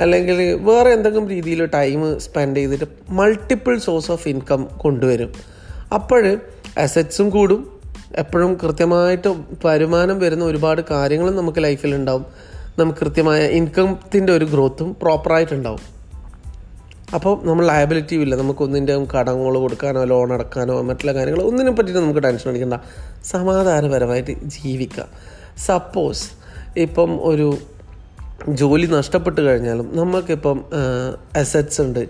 അല്ലെങ്കിൽ 0.00 0.38
വേറെ 0.68 0.90
എന്തെങ്കിലും 0.90 1.28
രീതിയിൽ 1.28 1.66
ടൈം 1.66 2.20
സ്പെൻഡ് 2.20 2.56
ചെയ്തിട്ട് 2.56 2.84
മൾട്ടിപ്പിൾ 3.10 3.78
സോഴ്സ് 3.78 4.10
ഓഫ് 4.10 4.28
ഇൻകം 4.28 4.68
കൊണ്ടുവരും. 4.76 5.32
അപ്പോൾ 5.94 6.38
അസറ്റ്സും 6.78 7.30
കൂടും. 7.30 7.80
എപ്പോഴും 8.18 8.58
കൃത്യമായിട്ട് 8.62 9.30
വരുമാനം 9.64 10.18
വരുന്ന 10.18 10.44
ഒരുപാട് 10.44 10.80
കാര്യങ്ങളും 10.90 11.36
നമുക്ക് 11.36 11.62
ലൈഫിൽ 11.64 11.94
ഉണ്ടാവും. 11.94 12.24
നമുക്ക് 12.80 12.98
കൃത്യമായ 12.98 13.40
ഇൻകത്തിന്റെ 13.58 14.32
ഒരു 14.32 14.44
ഗ്രോത്തും 14.44 14.96
പ്രോപ്പറായിട്ടുണ്ടാവും 15.02 15.84
അപ്പോൾ 17.14 17.34
നമ്മൾ 17.46 17.66
ലയബിലിറ്റിയും 17.66 18.22
ഇല്ല. 18.22 18.34
നമുക്ക് 18.34 18.62
ഒന്നിന്റെ 18.62 18.94
കടങ്ങൾ 19.14 19.54
കൊടുക്കാനോ 19.58 20.04
ലോൺ 20.04 20.32
അടക്കാനോ 20.32 20.82
മറ്റുള്ള 20.82 21.12
കാര്യങ്ങൾ 21.12 21.42
ഒന്നിനെ 21.42 21.70
പറ്റിയിട്ട് 21.70 22.00
നമുക്ക് 22.00 22.22
ടെൻഷൻ 22.22 22.50
അടിക്കണ്ട. 22.50 22.76
സമാധാനപരമായിട്ട് 23.24 24.32
ജീവിക്കുക. 24.56 25.06
സപ്പോസ് 25.66 26.24
ഇപ്പം 26.76 27.10
ഒരു 27.28 27.48
ജോലി 28.48 28.86
നഷ്ടപ്പെട്ട് 28.86 29.40
കഴിഞ്ഞാലും 29.40 29.86
നമുക്കിപ്പം 29.96 30.58
അസറ്റ്സ് 31.36 31.80
ഉണ്ട്. 31.80 32.02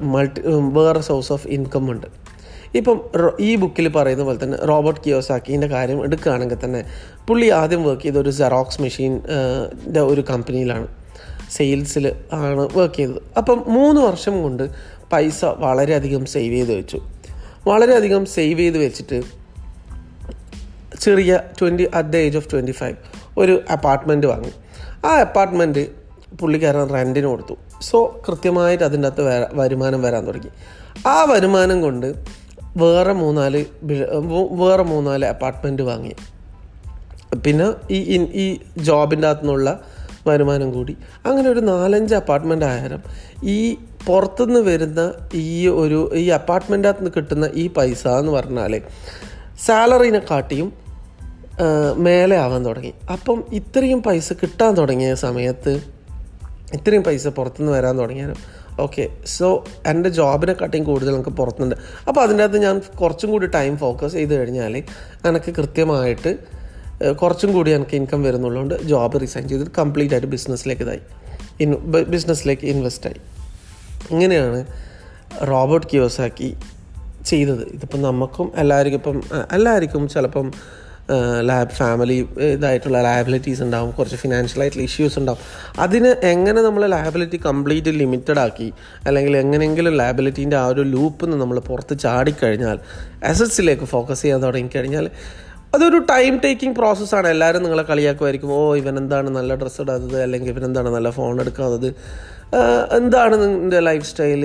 മൾട്ടി 0.00 0.40
വേറെ 0.78 1.00
സോഴ്സ് 1.00 1.32
ഓഫ് 1.32 1.46
ഇൻകം 1.48 1.90
ഉണ്ട്. 1.90 2.06
ഇപ്പം 2.74 3.00
ഈ 3.40 3.56
ബുക്കിൽ 3.56 3.88
പറയുന്ന 3.88 4.24
പോലെ 4.24 4.44
തന്നെ 4.44 4.58
റോബർട്ട് 4.58 5.00
കിയോസാക്കിന്റെ 5.06 5.66
കാര്യം 5.66 6.04
എടുക്കുകയാണെങ്കിൽ 6.04 6.56
തന്നെ 6.64 6.84
പുള്ളി 7.28 7.48
ആദ്യം 7.48 7.84
വർക്ക് 7.84 8.02
ചെയ്ത 8.02 8.16
ഒരു 8.16 8.30
സെറോക്സ് 8.30 8.82
മെഷീൻ 8.82 9.20
ഒരു 10.00 10.20
കമ്പനിയിലാണ് 10.20 10.86
സെയിൽസിൽ 11.50 12.16
ആണ് 12.32 12.68
വർക്ക് 12.76 12.94
ചെയ്തത്. 12.94 13.22
അപ്പം 13.38 13.64
മൂന്ന് 13.68 14.00
വർഷം 14.00 14.42
കൊണ്ട് 14.42 14.68
പൈസ 15.12 15.44
വളരെയധികം 15.44 16.26
സേവ് 16.26 16.54
ചെയ്ത് 16.54 16.74
വെച്ചു. 16.74 17.00
വളരെയധികം 17.66 18.26
സേവ് 18.26 18.58
ചെയ്ത് 18.58 18.78
വെച്ചിട്ട് 18.78 19.22
ചെറിയ 21.00 21.40
twenty 21.60 21.88
at 21.94 22.08
the 22.08 22.16
age 22.16 22.36
of 22.36 22.52
twenty 22.52 22.72
five 22.72 22.96
ഒരു 23.38 23.62
അപ്പാർട്ട്മെന്റ് 23.72 24.26
വാങ്ങി. 24.26 24.50
ആ 25.06 25.20
അപ്പാർട്ട്മെന്റ് 25.20 25.86
പുള്ളിക്കാരൻ 26.40 26.88
റെന്റിന് 26.88 27.26
കൊടുത്തു. 27.26 27.54
സോ 27.82 28.22
കൃത്യമായിട്ട് 28.28 28.84
അതിന്റെ 28.84 29.08
അകത്ത് 29.08 29.22
വര- 29.22 29.48
വരുമാനം 29.52 30.02
വരാൻ 30.02 30.26
തുടങ്ങി. 30.26 30.48
ആ 31.08 31.24
വരുമാനം 31.24 31.80
കൊണ്ട് 31.80 32.41
വേറെ 32.76 33.12
മൂന്നാൽ 33.12 33.66
വേറെ 34.52 34.82
മൂന്നാൽ 34.82 35.24
അപ്പാർട്ട്മെന്റ് 35.24 35.82
വാങ്ങി. 35.82 36.14
പിന്നെ 37.46 37.74
ഈ 37.90 38.18
ഈ 38.18 38.60
ജോബിന്റെ 38.78 39.28
അകത്തുനിന്നുള്ള 39.28 39.80
വരുമാനം 40.26 40.72
കൂടി. 40.72 40.96
അങ്ങനെ 41.26 41.50
ഒരു 41.50 41.60
നാലഞ്ച് 41.60 42.14
അപ്പാർട്ട്മെന്റ് 42.14 42.64
ആയാലും 42.64 43.02
ഈ 43.44 43.76
പുറത്തുനിന്ന് 44.06 44.60
വരുന്ന 44.60 45.12
ഈ 45.34 45.68
ഒരു 45.68 46.10
ഈ 46.14 46.28
അപ്പാർട്ട്മെന്റ് 46.28 46.88
അകത്ത് 46.88 47.00
നിന്ന് 47.00 47.12
കിട്ടുന്ന 47.16 47.50
ഈ 47.54 47.68
പൈസ 47.68 48.06
എന്ന് 48.06 48.32
പറഞ്ഞാൽ 48.32 48.80
സാലറിനെ 49.66 50.18
കാട്ടിയും 50.18 50.72
മേലെ 51.96 52.36
ആവാൻ 52.36 52.64
തുടങ്ങി. 52.64 52.92
അപ്പം 53.12 53.44
ഇത്രയും 53.52 54.02
പൈസ 54.02 54.32
കിട്ടാൻ 54.32 54.74
തുടങ്ങിയ 54.74 55.14
സമയത്ത് 55.14 55.80
ഇത്രയും 56.74 57.02
പൈസ 57.02 57.26
പുറത്തുനിന്ന് 57.28 57.72
വരാൻ 57.72 57.98
തുടങ്ങിയാലും 57.98 58.61
ഓക്കെ 58.80 59.08
സോ 59.26 59.64
എന്റെ 59.86 60.08
ജോബിനെക്കാട്ടിയും 60.08 60.84
കൂടുതൽ 60.84 61.12
നമുക്ക് 61.12 61.30
പുറത്തുണ്ട്. 61.30 61.74
അപ്പോൾ 62.08 62.20
അതിന്റെ 62.20 62.44
അകത്ത് 62.44 62.62
ഞാൻ 62.62 62.78
കുറച്ചും 63.00 63.30
കൂടി 63.30 63.46
ടൈം 63.46 63.76
ഫോക്കസ് 63.76 64.12
ചെയ്ത് 64.12 64.34
കഴിഞ്ഞാൽ 64.34 64.76
എനിക്ക് 65.26 65.50
കൃത്യമായിട്ട് 65.50 66.62
കുറച്ചും 67.12 67.52
കൂടി 67.52 67.70
എനിക്ക് 67.70 67.94
ഇൻകം 67.94 68.22
വരുന്നുള്ളതുകൊണ്ട് 68.22 68.82
ജോബ് 68.82 69.20
റിസൈൻ 69.20 69.48
ചെയ്ത് 69.48 69.70
കംപ്ലീറ്റ് 69.78 70.14
ആയിട്ട് 70.14 70.28
ബിസിനസ്സിലേക്ക് 70.28 70.82
ഇതായി. 70.82 71.00
ഇൻ 71.60 71.74
ബിസിനസ്സിലേക്ക് 72.10 72.66
ഇൻവെസ്റ്റ് 72.66 73.06
ആയി. 73.06 73.20
ഇങ്ങനെയാണ് 74.10 74.66
റോബർട്ട് 75.48 75.86
കിയോസാക്കി 75.92 76.56
ചെയ്തത്. 77.26 77.68
ഇതിപ്പം 77.68 78.02
നമുക്കും 78.02 78.52
എല്ലാവർക്കും 78.56 78.98
ഇപ്പം 78.98 79.22
എല്ലാവർക്കും 79.52 80.08
ചിലപ്പം 80.08 80.52
ലാബ് 81.50 81.74
ഫാമിലി 81.78 82.16
ഇതായിട്ടുള്ള 82.54 82.98
ലയബിലിറ്റീസ് 83.06 83.62
ഉണ്ടാവും 83.66 83.90
കുറച്ച് 83.98 84.18
ഫിനാൻഷ്യൽ 84.22 84.60
ആയിട്ടുള്ള 84.62 84.84
ഇഷ്യൂസ് 84.90 85.16
ഉണ്ടാവും. 85.20 85.40
അതിന് 85.84 86.10
എങ്ങനെ 86.32 86.60
നമ്മൾ 86.66 86.82
ലയബിലിറ്റി 86.94 87.40
കംപ്ലീറ്റ് 87.48 87.92
ലിമിറ്റഡ് 88.02 88.40
ആക്കി 88.46 88.68
അല്ലെങ്കിൽ 89.06 89.36
എങ്ങനെയെങ്കിലും 89.44 89.94
ലയബിലിറ്റീന്റെ 90.02 90.58
ആ 90.62 90.66
ഒരു 90.72 90.84
ലൂപ്പിൽ 90.94 91.26
നിന്ന് 91.26 91.38
നമ്മൾ 91.44 91.60
പുറത്ത് 91.70 91.96
ചാടിക്കഴിഞ്ഞാൽ 92.04 92.78
അസറ്റ്സിലേക്ക് 93.30 93.88
ഫോക്കസ് 93.94 94.22
ചെയ്യാൻ 94.22 94.42
തുടങ്ങിക്കഴിഞ്ഞാൽ 94.46 95.08
അതൊരു 95.76 95.98
ടൈം 96.12 96.32
ടേക്കിംഗ് 96.44 96.76
പ്രോസസ്സാണ് 96.78 97.28
എല്ലാവരും 97.34 97.62
നിങ്ങളെ 97.64 97.84
കളിയാക്കുമായിരിക്കും 97.90 98.50
ഓ 98.56 98.58
ഇവനെന്താണ് 98.80 99.28
നല്ല 99.36 99.54
ഡ്രസ്സ് 99.60 99.80
ഇടാത്തത്? 99.84 100.16
അല്ലെങ്കിൽ 100.24 100.48
ഇവനെന്താണ് 100.54 100.90
നല്ല 100.96 101.10
ഫോൺ 101.18 101.40
എടുക്കാത്തത്? 101.44 101.88
എന്താണ് 102.98 103.34
നിന്റെ 103.42 103.80
ലൈഫ് 103.88 104.06
സ്റ്റൈൽ 104.08 104.42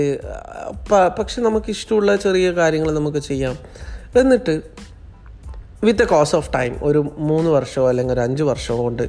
പക്ഷെ 1.19 1.39
നമുക്ക് 1.47 1.69
ഇഷ്ടമുള്ള 1.75 2.15
ചെറിയ 2.25 2.51
കാര്യങ്ങൾ 2.59 2.91
നമുക്ക് 3.00 3.21
ചെയ്യാം. 3.29 3.55
എന്നിട്ട് 4.21 4.53
with 5.84 6.03
a 6.03 6.05
course 6.05 6.36
of 6.36 6.53
time 6.53 6.75
ഒരു 6.83 7.11
മൂന്ന് 7.18 7.50
വർഷമോ 7.50 7.90
അല്ലെങ്കിൽ 7.90 8.13
ഒരു 8.13 8.20
അഞ്ച് 8.20 8.44
വർഷമോ 8.44 8.77
കൊണ്ട് 8.83 9.03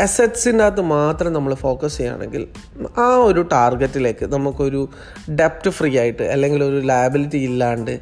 അസറ്റ്സിന്റെ 0.00 0.64
അകത്ത് 0.64 0.80
മാത്രം 0.80 1.32
നമ്മൾ 1.32 1.54
ഫോക്കസ് 1.54 1.98
ചെയ്യുകയാണെങ്കിൽ 1.98 2.48
ആ 2.98 3.16
ഒരു 3.16 3.40
ടാർഗറ്റിലേക്ക് 3.52 4.24
നമുക്കൊരു 4.24 4.88
ഡെപ്റ്റ് 5.30 5.70
ഫ്രീ 5.70 5.98
ആയിട്ട് 5.98 6.22
അല്ലെങ്കിൽ 6.22 6.64
ഒരു 6.64 6.80
ലാബിലിറ്റി 6.86 7.36
ഇല്ലാണ്ട് 7.36 8.00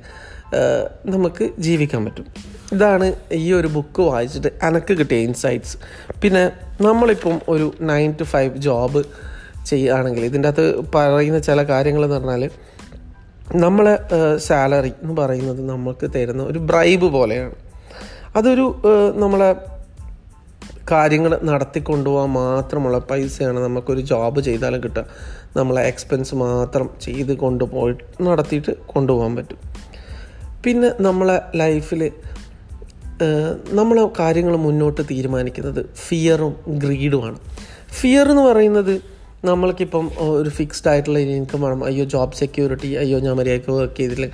നമുക്ക് 1.06 1.50
ജീവിക്കാൻ 1.58 2.04
പറ്റും. 2.04 2.26
ഇതാണ് 2.72 3.12
ഈ 3.32 3.52
ഒരു 3.52 3.66
ബുക്ക് 3.66 4.02
വായിച്ചിട്ട് 4.02 4.48
എനക്ക് 4.62 4.98
കിട്ടിയ 4.98 5.18
ഇൻസൈറ്റ്സ് 5.18 5.76
പിന്നെ 6.22 6.52
നമ്മളിപ്പം 6.80 7.40
ഒരു 7.48 7.72
നയൻ 7.80 8.14
ടു 8.20 8.24
ഫൈവ് 8.24 8.56
ജോബ് 8.56 9.04
ചെയ്യുകയാണെങ്കിൽ 9.66 10.24
ഇതിന്റെ 10.24 10.48
അകത്ത് 10.48 10.84
പറയുന്ന 10.94 11.38
ചില 11.38 11.62
കാര്യങ്ങൾ 11.62 12.04
എന്ന് 12.04 12.16
പറഞ്ഞാൽ 12.16 12.50
നമ്മളെ 13.54 13.98
സാലറി 14.36 14.88
എന്ന് 14.88 15.16
പറയുന്നത് 15.16 15.68
നമുക്ക് 15.68 16.10
തരുന്ന 16.16 16.42
ഒരു 16.42 16.58
ബ്രൈബ് 16.58 17.06
പോലെയാണ്. 17.06 17.54
അതൊരു 18.36 18.82
നമ്മളെ 19.16 19.56
കാര്യങ്ങൾ 20.90 21.40
നടത്തിക്കൊണ്ടുപോകാൻ 21.44 22.32
മാത്രമുള്ള 22.32 22.98
പൈസയാണ് 22.98 23.60
നമുക്കൊരു 23.60 24.00
ജോബ് 24.00 24.40
ചെയ്താലും 24.40 24.82
കിട്ടുക. 24.82 25.04
നമ്മളെ 25.56 25.82
എക്സ്പെൻസ് 25.82 26.34
മാത്രം 26.34 26.90
ചെയ്ത് 27.02 27.36
കൊണ്ടുപോയി 27.36 28.22
നടത്തിയിട്ട് 28.22 28.72
കൊണ്ടുപോകാൻ 28.86 29.36
പറ്റും. 29.36 29.58
പിന്നെ 30.64 30.92
നമ്മളെ 31.00 31.42
ലൈഫിൽ 31.56 32.12
നമ്മളെ 33.70 34.06
കാര്യങ്ങൾ 34.18 34.56
മുന്നോട്ട് 34.56 35.02
തീരുമാനിക്കുന്നത് 35.10 35.86
ഫിയറും 36.08 36.56
ഗ്രീഡുമാണ് 36.68 37.38
ഫിയർ 38.00 38.30
എന്ന് 38.30 38.42
പറയുന്നത് 38.42 39.19
നമ്മൾക്കിപ്പം 39.44 40.10
ഒരു 40.20 40.50
ഫിക്സ്ഡ് 40.50 40.88
ആയിട്ടുള്ള 40.90 41.18
ഇൻകം 41.18 41.62
വേണം. 41.62 41.84
അയ്യോ 41.84 42.04
ജോബ് 42.04 42.32
സെക്യൂരിറ്റി 42.32 42.88
അയ്യോ 42.94 43.18
ഞാൻ 43.18 43.36
മര്യാദയ്ക്ക് 43.36 43.72
വർക്ക് 43.72 43.96
ചെയ്തില്ല 43.96 44.26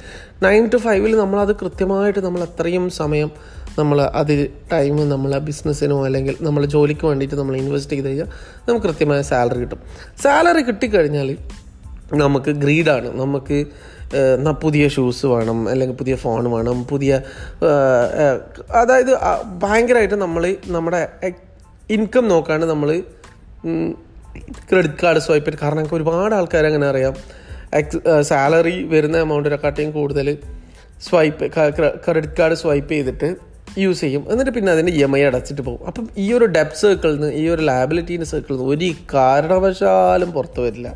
നയൻ 0.43 0.71
ടു 0.73 0.77
ഫൈവിൽ 0.77 1.17
നമ്മളത് 1.17 1.57
കൃത്യമായിട്ട് 1.57 2.19
നമ്മൾ 2.19 2.43
അത്രയും 2.43 2.91
സമയം 2.91 3.31
നമ്മൾ 3.79 4.01
അത് 4.03 4.51
ടൈം 4.73 5.09
നമ്മൾ 5.09 5.39
ബിസിനസ്സിനോ 5.39 6.05
അല്ലെങ്കിൽ 6.05 6.37
നമ്മൾ 6.41 6.65
ജോലിക്ക് 6.65 7.07
വേണ്ടിയിട്ട് 7.07 7.37
നമ്മൾ 7.37 7.57
ഇൻവെസ്റ്റ് 7.57 7.93
ചെയ്ത് 7.93 8.07
കഴിഞ്ഞാൽ 8.07 8.27
നമുക്ക് 8.69 8.87
കൃത്യമായ 8.87 9.23
സാലറി 9.23 9.59
കിട്ടും. 9.59 9.81
സാലറി 10.23 10.63
കിട്ടിക്കഴിഞ്ഞാൽ 10.63 11.37
നമുക്ക് 12.15 12.51
ഗ്രീഡാണ് 12.51 13.21
നമുക്ക് 13.21 13.67
പുതിയ 14.63 14.89
ഷൂസ് 14.89 15.27
വേണം 15.27 15.69
അല്ലെങ്കിൽ 15.69 15.97
പുതിയ 15.97 16.17
ഫോൺ 16.17 16.51
വേണം 16.51 16.85
പുതിയ 16.85 17.21
അതായത് 18.71 19.13
ഭയങ്കരമായിട്ട് 19.63 20.15
നമ്മൾ 20.15 20.57
നമ്മുടെ 20.67 21.09
ഇൻകം 21.91 22.29
നോക്കാണ്ട് 22.29 22.67
നമ്മൾ 22.67 23.03
ക്രെഡിറ്റ് 24.71 24.99
കാർഡ് 25.03 25.19
സ്വൈപ്പ് 25.19 25.49
ചെയ്ത് 25.49 25.61
കാരണം 25.63 25.81
എനിക്ക് 25.81 25.95
ഒരുപാട് 25.95 26.35
ആൾക്കാർ 26.35 26.67
അങ്ങനെ 26.67 26.87
അറിയാം. 26.87 27.15
എക്സ് 27.75 28.23
സാലറി 28.23 28.83
വരുന്ന 28.83 29.17
എമൗണ്ടിനെക്കാട്ടിയും 29.19 29.91
കൂടുതൽ 29.91 30.39
സ്വൈപ്പ് 31.01 31.51
ക്രെഡിറ്റ് 32.07 32.37
കാർഡ് 32.39 32.55
സ്വൈപ്പ് 32.55 32.93
ചെയ്തിട്ട് 32.93 33.37
യൂസ് 33.79 34.01
ചെയ്യും. 34.01 34.23
എന്നിട്ട് 34.31 34.51
പിന്നെ 34.51 34.73
അതിന്റെ 34.73 34.93
ഇ 34.93 35.03
എം 35.03 35.17
ഐ 35.17 35.23
അടച്ചിട്ട് 35.23 35.63
പോകും. 35.63 35.87
അപ്പം 35.87 36.09
ഈ 36.19 36.33
ഒരു 36.33 36.45
ഡെപ്റ്റ് 36.45 36.79
സർക്കിളിൽ 36.79 37.15
നിന്ന് 37.15 37.33
ഈ 37.35 37.49
ഒരു 37.49 37.63
ലാബിലിറ്റീന്റെ 37.63 38.27
സർക്കിളിൽ 38.27 38.59
നിന്ന് 38.59 38.75
ഒരു 38.75 38.93
കാരണവശാലും 39.15 40.33
പുറത്തു 40.33 40.61
വരില്ല. 40.61 40.89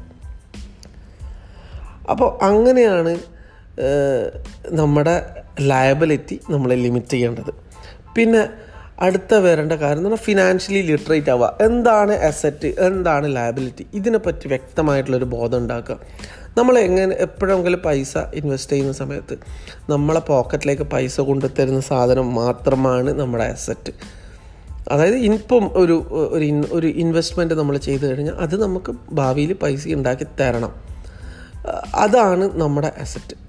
അപ്പോൾ 2.11 2.45
അങ്ങനെയാണ് 2.45 3.19
നമ്മുടെ 4.71 5.27
ലയബിലിറ്റി 5.61 6.41
നമ്മളെ 6.51 6.75
ലിമിറ്റ് 6.75 7.07
ചെയ്യേണ്ടത്. 7.07 7.53
പിന്നെ 8.17 8.49
അടുത്ത 9.03 9.35
വരേണ്ട 9.35 9.73
കാര്യം 9.73 9.99
എന്ന് 9.99 10.11
പറഞ്ഞാൽ 10.11 10.25
ഫിനാൻഷ്യലി 10.25 10.81
ലിറ്ററേറ്റ് 10.87 11.31
ആവുക. 11.31 11.57
എന്താണ് 11.61 12.13
അസറ്റ് 12.13 12.75
എന്താണ് 12.79 13.37
ലയബിലിറ്റി 13.37 13.87
ഇതിനെപ്പറ്റി 13.95 14.49
വ്യക്തമായിട്ടുള്ളൊരു 14.49 15.25
ബോധം 15.25 15.59
ഉണ്ടാക്കുക. 15.59 15.99
നമ്മൾ 16.59 16.79
എങ്ങനെ 16.79 17.15
എപ്പോഴെങ്കിലും 17.15 17.81
പൈസ 17.85 18.19
ഇൻവെസ്റ്റ് 18.35 18.73
ചെയ്യുന്ന 18.73 18.93
സമയത്ത് 18.93 19.37
നമ്മളെ 19.91 20.21
പോക്കറ്റിലേക്ക് 20.21 20.83
പൈസ 20.83 21.21
കൊണ്ടുതരുന്ന 21.21 21.81
സാധനം 21.81 22.35
മാത്രമാണ് 22.35 23.21
നമ്മുടെ 23.21 23.45
അസറ്റ് 23.45 23.93
അതായത് 24.89 25.17
ഇപ്പം 25.17 25.71
ഒരു 25.75 26.07
ഒരു 26.13 26.65
ഒരു 26.71 26.87
ഇൻവെസ്റ്റ്മെന്റ് 26.87 27.55
നമ്മൾ 27.55 27.77
ചെയ്തു 27.77 28.07
കഴിഞ്ഞാൽ 28.07 28.35
അത് 28.35 28.63
നമുക്ക് 28.63 28.93
ഭാവിയിൽ 29.13 29.53
പൈസ 29.53 29.89
ഉണ്ടാക്കി 29.89 30.27
തരണം. 30.41 30.73
അതാണ് 31.95 32.61
നമ്മുടെ 32.61 32.93
അസറ്റ് 33.01 33.40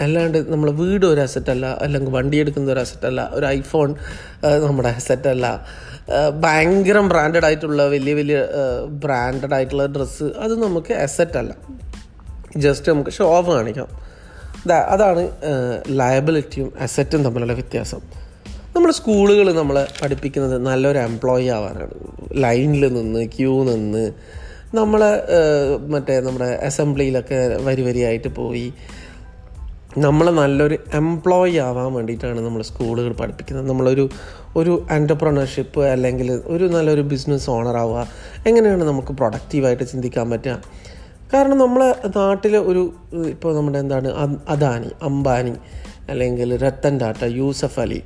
അല്ലാണ്ട് 0.00 0.52
നമ്മൾ 0.52 0.70
വീട് 0.70 1.06
ഒരു 1.06 1.20
അസറ്റല്ല 1.20 1.66
അല്ല 1.66 1.84
അല്ലെങ്കിൽ 1.84 2.10
വണ്ടി 2.10 2.36
എടുക്കുന്ന 2.36 2.72
ഒരു 2.72 2.80
അസറ്റല്ല 2.80 3.30
ഒരു 3.32 3.46
ഐഫോൺ 3.46 3.94
നമ്മുടെ 4.42 4.88
അസറ്റല്ല 4.88 5.66
ഭയങ്കര 6.40 6.98
ബ്രാൻഡഡ് 6.98 7.44
ആയിട്ടുള്ള 7.44 7.86
വലിയ 7.88 8.14
വലിയ 8.14 8.46
ബ്രാൻഡഡ് 8.86 9.54
ആയിട്ടുള്ള 9.54 9.86
ഡ്രസ്സ് 9.86 10.24
അത് 10.24 10.62
നമുക്ക് 10.62 10.92
അസറ്റല്ല 10.92 11.54
ജസ്റ്റ് 12.56 12.92
നമുക്ക് 12.92 13.10
ഷോ 13.10 13.24
ഓഫ് 13.24 13.50
കാണിക്കാം 13.50 13.88
അതാണ് 14.70 15.30
ലയബിലിറ്റിയും 15.88 16.72
അസറ്റും 16.80 17.24
തമ്മിലുള്ള 17.24 17.52
വ്യത്യാസം. 17.52 18.00
നമ്മൾ 18.76 18.90
സ്കൂളുകൾ 18.90 19.52
നമ്മളെ 19.52 19.86
പഠിപ്പിക്കുന്നത് 20.02 20.66
നല്ലൊരു 20.66 20.98
എംപ്ലോയി 20.98 21.46
ആവാനാണ്. 21.46 21.94
ലൈനിൽ 22.32 22.92
നിന്ന് 22.92 23.26
ക്യൂ 23.26 23.64
നിന്ന് 23.64 24.12
നമ്മളെ 24.74 25.22
മറ്റേ 25.86 26.20
നമ്മുടെ 26.20 26.44
അസംബ്ലിയിലൊക്കെ 26.44 27.58
വരി 27.62 27.82
വരിയായിട്ട് 27.82 28.28
പോയി 28.28 28.72
നമ്മളെ 29.98 30.30
നല്ലൊരു 30.32 30.78
എംപ്ലോയി 30.94 31.56
ആവാൻ 31.56 31.92
വേണ്ടിയിട്ടാണ് 31.92 32.40
നമ്മൾ 32.40 32.62
സ്കൂളുകൾ 32.62 33.12
പഠിപ്പിക്കുന്നത്. 33.12 33.68
നമ്മളൊരു 33.68 34.08
ഒരു 34.56 34.86
എന്റർപ്രണർഷിപ്പ് 34.90 35.80
അല്ലെങ്കിൽ 35.80 36.32
ഒരു 36.32 36.64
നല്ലൊരു 36.64 37.00
ബിസിനസ് 37.00 37.50
ഓണർ 37.50 37.76
ആവുക. 37.76 38.08
എങ്ങനെയാണ് 38.46 38.84
നമുക്ക് 38.84 39.08
പ്രൊഡക്റ്റീവായിട്ട് 39.08 39.84
ചിന്തിക്കാൻ 39.84 40.30
പറ്റുക? 40.30 40.62
കാരണം 41.34 41.58
നമ്മളെ 41.58 42.08
നാട്ടിലെ 42.18 42.58
ഒരു 42.58 42.94
ഇപ്പോൾ 43.28 43.56
നമ്മുടെ 43.56 43.78
എന്താണ് 43.78 44.08
അദാനി 44.48 44.90
അംബാനി 45.02 45.54
അല്ലെങ്കിൽ 46.08 46.56
രത്തൻ 46.56 47.00
ടാറ്റ 47.00 47.24
യൂസഫ് 47.24 47.80
അലി 47.80 48.02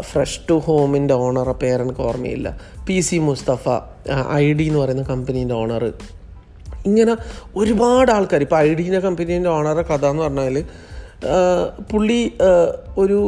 ഫ്രഷ് 0.00 0.40
ടു 0.50 0.54
ഹോമിന്റെ 0.54 1.14
ഓണർ 1.14 1.52
പേരെനിക്ക് 1.52 2.00
ഓർമ്മയില്ല. 2.00 2.60
P 2.88 3.00
C 3.00 3.16
Mustafa 3.16 3.68
I 4.32 4.52
D 4.52 4.62
എന്ന് 4.62 4.78
പറയുന്ന 4.78 5.02
കമ്പനീന്റെ 5.02 5.54
ഓണർ 5.54 5.92
ഇങ്ങനെ 6.86 7.14
ഒരുപാട് 7.56 8.10
ആൾക്കാർ 8.10 8.42
ഇപ്പോൾ 8.42 8.58
ഐ 8.58 8.74
ഡീന്റെ 8.74 9.00
കമ്പനീന്റെ 9.00 9.50
ഓണറെ 9.50 9.82
കഥ 9.82 10.04
എന്ന് 10.06 10.22
പറഞ്ഞാൽ 10.22 10.56
പുള്ളി 11.92 12.32
ഒരു 12.98 13.20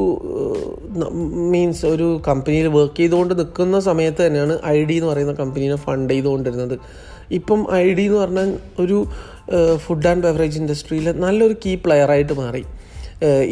മീൻസ് 1.52 1.86
ഒരു 1.86 2.08
കമ്പനിയിൽ 2.28 2.66
വർക്ക് 2.68 2.96
ചെയ്തുകൊണ്ട് 2.96 3.38
നിൽക്കുന്ന 3.38 3.80
സമയത്ത് 3.80 4.26
തന്നെയാണ് 4.26 4.54
ഐ 4.66 4.78
ഡി 4.84 4.94
എന്ന് 4.94 5.10
പറയുന്ന 5.10 5.32
കമ്പനീനെ 5.32 5.76
ഫണ്ട് 5.76 6.12
ചെയ്തുകൊണ്ടിരുന്നത്. 6.12 6.76
ഇപ്പം 7.30 7.60
ഐ 7.74 7.94
ഡി 7.94 8.02
എന്ന് 8.02 8.18
പറഞ്ഞാൽ 8.18 8.50
ഒരു 8.80 8.98
ഫുഡ് 9.76 10.08
ആൻഡ് 10.08 10.22
ബെവറേജ് 10.22 10.58
ഇൻഡസ്ട്രിയിൽ 10.58 11.06
നല്ലൊരു 11.20 11.56
കീ 11.66 11.74
പ്ലെയറായിട്ട് 11.74 12.32
മാറി. 12.32 12.64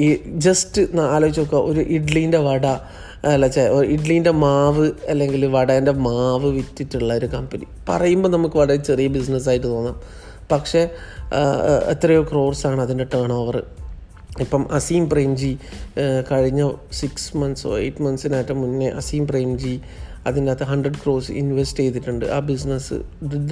ഈ 0.05 0.09
ജസ്റ്റ് 0.47 0.83
ആലോചിച്ച് 1.01 1.41
നോക്കുക 1.41 1.59
ഒരു 1.59 1.81
ഇഡ്ലീന്റെ 1.81 2.39
വട 2.39 2.67
അല്ല 3.33 3.47
ഇഡ്ലീന്റെ 3.95 4.31
മാവ് 4.31 4.91
അല്ലെങ്കിൽ 5.09 5.47
വടേന്റെ 5.47 5.93
മാവ് 6.07 6.49
വിറ്റിട്ടുള്ള 6.51 7.15
ഒരു 7.15 7.27
കമ്പനി. 7.27 7.67
പറയുമ്പോൾ 7.89 8.29
നമുക്ക് 8.29 8.57
വളരെ 8.57 8.77
ചെറിയ 8.77 9.07
ബിസിനസ്സായിട്ട് 9.07 9.67
തോന്നാം. 9.67 9.97
പക്ഷേ 10.53 10.83
എത്രയോ 11.91 12.23
ക്രോർസാണ് 12.23 12.81
അതിന്റെ 12.81 13.07
ടേൺ 13.15 13.33
ഓവർ 13.33 13.57
ഇപ്പം 14.41 14.63
അസീം 14.73 15.11
പ്രേംജി 15.11 15.59
കഴിഞ്ഞ 16.31 16.63
സിക്സ് 16.93 17.37
മന്ത്സോ 17.37 17.79
എയ്റ്റ് 17.79 18.03
മന്ത്സിനായിട്ട് 18.03 18.53
മുന്നേ 18.53 18.89
അസീം 18.89 19.27
പ്രേംജി 19.27 19.81
അതിന്റെ 20.27 20.53
അകത്ത് 20.53 20.65
ഹൺഡ്രഡ് 20.65 20.99
ക്രോസ് 21.05 21.33
ഇൻവെസ്റ്റ് 21.33 21.81
ചെയ്തിട്ടുണ്ട്. 21.81 22.25
ആ 22.25 22.39
ബിസിനസ് 22.39 22.95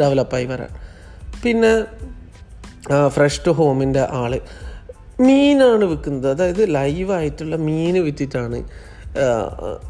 ഡെവലപ്പായി 0.01 0.45
വരാൻ. 0.45 0.73
പിന്നെ 1.45 1.73
ഫ്രഷ് 3.09 3.47
ടു 3.47 3.51
ഹോമിന്റെ 3.51 4.03
ആൾ 4.11 4.33
മീനാണ് 5.21 5.85
വിൽക്കുന്നത്. 5.85 6.31
അതായത് 6.31 6.75
ലൈവായിട്ടുള്ള 6.75 7.57
മീൻ 7.57 8.05
വിറ്റിട്ടാണ് 8.05 8.59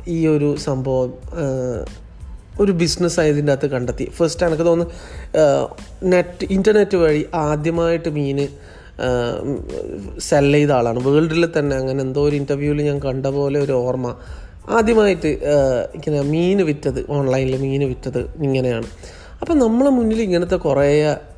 ഈ 0.08 0.26
ഒരു 0.26 0.56
സംഭവം 0.56 1.10
ഒരു 2.60 2.72
ബിസിനസ് 2.72 3.20
ആയതിന്റെ 3.20 3.52
അകത്ത് 3.52 3.68
കണ്ടെത്തി. 3.70 4.04
ഫസ്റ്റ് 4.16 4.46
എനിക്ക് 4.46 4.62
തോന്നുന്നു 4.62 4.94
നെറ്റ് 6.08 6.44
ഇന്റർനെറ്റ് 6.50 6.96
വഴി 6.96 7.22
ആദ്യമായിട്ട് 7.34 8.08
മീൻ 8.08 8.38
സെൽ 10.18 10.52
ചെയ്ത 10.52 10.72
ആളാണ്. 10.72 10.98
വേൾഡിൽ 11.08 11.44
തന്നെ 11.58 11.76
അങ്ങനെ 11.76 12.00
എന്തോ 12.02 12.22
ഒരു 12.28 12.36
ഇന്റർവ്യൂവിൽ 12.36 12.82
ഞാൻ 12.82 12.98
കണ്ട 12.98 13.26
പോലെ 13.26 13.60
ഒരു 13.60 13.72
ഓർമ്മ. 13.72 14.16
ആദ്യമായിട്ട് 14.68 15.30
ഇങ്ങനെ 15.94 16.20
മീൻ 16.22 16.58
വിറ്റത് 16.64 17.00
ഓൺലൈനിൽ 17.10 17.56
മീൻ 17.56 17.82
വിറ്റത് 17.88 18.20
ഇങ്ങനെയാണ്. 18.42 18.88
അപ്പം 19.44 19.58
നമ്മളെ 19.58 19.90
മുന്നിൽ 19.90 20.20
ഇങ്ങനത്തെ 20.22 20.56
കുറേ 20.56 20.84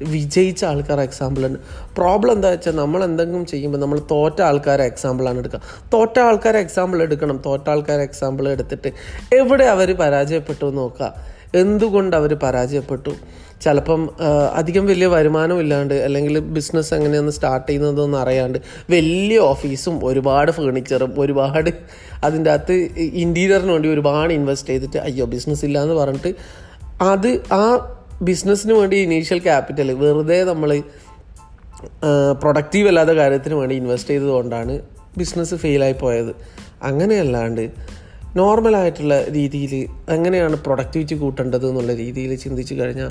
വിജയിച്ച 0.03 0.65
ആൾക്കാർ 0.65 1.01
എക്സാമ്പിൾ 1.01 1.47
ഉണ്ട്. 1.47 1.59
പ്രോബ്ലം 1.97 2.33
എന്താ 2.33 2.49
വെച്ചാൽ 2.49 2.77
നമ്മൾ 2.77 3.05
എന്തെങ്കിലും 3.05 3.47
ചെയ്യുമ്പോൾ 3.47 3.79
നമ്മൾ 3.79 3.99
തോറ്റ 4.11 4.43
ആൾക്കാരെ 4.43 4.85
എക്സാമ്പിളാണ് 4.85 5.39
എടുക്കുക. 5.39 5.61
തോറ്റ 5.95 6.19
ആൾക്കാരെ 6.19 6.59
എക്സാമ്പിൾ 6.59 7.03
എടുക്കണം. 7.03 7.43
തോറ്റ 7.47 7.71
ആൾക്കാരെ 7.71 8.03
എക്സാമ്പിൾ 8.03 8.49
എടുത്തിട്ട് 8.49 8.93
എവിടെ 9.37 9.65
അവർ 9.65 9.97
പരാജയപ്പെട്ടു 9.97 10.67
എന്ന് 10.67 10.83
നോക്കുക. 10.83 11.15
എന്തുകൊണ്ട് 11.55 12.17
അവർ 12.17 12.35
പരാജയപ്പെട്ടു? 12.35 13.15
ചിലപ്പം 13.63 14.11
അധികം 14.55 14.87
വലിയ 14.87 15.07
വരുമാനം 15.07 15.61
ഇല്ലാണ്ട് 15.61 15.95
അല്ലെങ്കിൽ 15.95 16.39
ബിസിനസ് 16.39 16.95
എങ്ങനെയാണ് 16.95 17.31
സ്റ്റാർട്ട് 17.31 17.69
ചെയ്യുന്നതെന്ന് 17.69 18.19
അറിയാണ്ട് 18.19 18.59
വലിയ 18.91 19.39
ഓഫീസും 19.39 20.05
ഒരുപാട് 20.05 20.51
ഫേണിച്ചറും 20.51 21.15
ഒരുപാട് 21.19 21.71
അതിന്റെ 22.25 22.51
അകത്ത് 22.51 22.73
ഇന്റീരിയറിന് 23.25 23.73
വേണ്ടി 23.73 23.89
ഒരുപാട് 23.89 24.33
ഇൻവെസ്റ്റ് 24.33 24.69
ചെയ്തിട്ട് 24.69 24.99
അയ്യോ 24.99 25.27
ബിസിനസ് 25.27 25.65
ഇല്ല 25.65 25.83
എന്ന് 25.83 25.95
പറഞ്ഞിട്ട് 25.95 26.33
അത് 27.03 27.41
ആ 27.53 27.96
ബിസിനസ്സിന് 28.23 28.73
വേണ്ടി 28.73 28.97
ഇനീഷ്യൽ 28.97 29.39
ക്യാപിറ്റൽ 29.39 29.93
വെറുതെ 29.93 30.45
നമ്മൾ 30.45 30.83
പ്രൊഡക്റ്റീവ് 32.41 32.89
അല്ലാത്ത 32.89 33.11
കാര്യത്തിന് 33.11 33.55
വേണ്ടി 33.55 33.75
ഇൻവെസ്റ്റ് 33.75 34.11
ചെയ്തതുകൊണ്ടാണ് 34.11 34.81
ബിസിനസ് 35.19 35.55
ഫെയിലായി 35.55 35.93
പോയത്. 35.93 36.35
അങ്ങനെയല്ലാണ്ട് 36.83 37.71
നോർമലായിട്ടുള്ള 38.37 39.25
രീതിയിൽ 39.25 39.89
എങ്ങനെയാണ് 40.13 40.57
പ്രൊഡക്ടിവിറ്റി 40.57 41.15
കൂട്ടേണ്ടത് 41.15 41.69
എന്നുള്ള 41.69 41.95
രീതിയിൽ 41.95 42.35
ചിന്തിച്ച് 42.35 42.75
കഴിഞ്ഞാൽ 42.75 43.11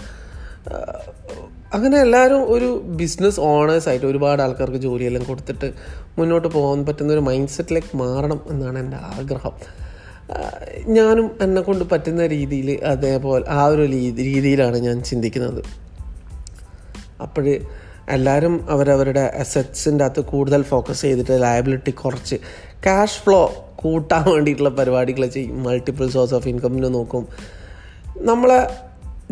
അങ്ങനെ 1.73 2.01
എല്ലാവരും 2.01 2.51
ഒരു 2.53 2.83
ബിസിനസ് 2.85 3.39
ഓണേഴ്സായിട്ട് 3.39 4.05
ഒരുപാട് 4.05 4.41
ആൾക്കാർക്ക് 4.41 4.77
ജോലിയെല്ലാം 4.77 5.23
കൊടുത്തിട്ട് 5.23 5.73
മുന്നോട്ട് 6.17 6.47
പോകാൻ 6.47 6.85
പറ്റുന്ന 6.85 7.13
ഒരു 7.13 7.19
മൈൻഡ് 7.19 7.49
സെറ്റിലേക്ക് 7.49 7.97
മാറണം 7.97 8.39
എന്നാണ് 8.49 8.79
എന്റെ 8.79 8.97
ആഗ്രഹം. 8.97 9.84
ഞാനും 10.87 11.37
എന്നെ 11.41 11.61
കൊണ്ട് 11.61 11.85
പറ്റുന്ന 11.85 12.27
രീതിയിൽ 12.27 12.85
അതേപോലെ 12.85 13.45
ആ 13.49 13.65
ഒരു 13.65 13.81
രീതിയിലാണ് 14.17 14.77
ഞാൻ 14.77 15.03
ചിന്തിക്കുന്നത്. 15.03 15.63
അപ്പോൾ 17.21 17.57
എല്ലാവരും 18.09 18.67
അവരവരുടെ 18.69 19.19
അസറ്റ്സിന്റെ 19.19 20.05
അകത്ത് 20.05 20.21
കൂടുതൽ 20.21 20.61
ഫോക്കസ് 20.61 21.01
ചെയ്തിട്ട് 21.01 21.43
ലയബിലിറ്റി 21.43 21.91
കുറച്ച് 21.91 22.35
ക്യാഷ് 22.83 23.23
ഫ്ലോ 23.23 23.65
കൂട്ടാൻ 23.75 24.31
വേണ്ടിയിട്ടുള്ള 24.31 24.69
പരിപാടികൾ 24.69 25.25
ചെയ്യും. 25.25 25.63
മൾട്ടിപ്പിൾ 25.63 26.09
സോഴ്സ് 26.09 26.33
ഓഫ് 26.33 26.47
ഇൻകമിന് 26.47 26.93
നോക്കും. 26.93 27.27
നമ്മളെ 28.17 28.67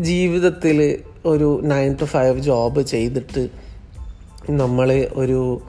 ജീവിതത്തിൽ 0.00 0.98
ഒരു 1.26 1.60
നയൻ 1.64 1.94
ടു 1.94 2.04
ഫൈവ് 2.04 2.40
ജോബ് 2.40 2.82
ചെയ്തിട്ട് 2.82 3.48
നമ്മൾ 4.50 5.08
ഒരു 5.12 5.62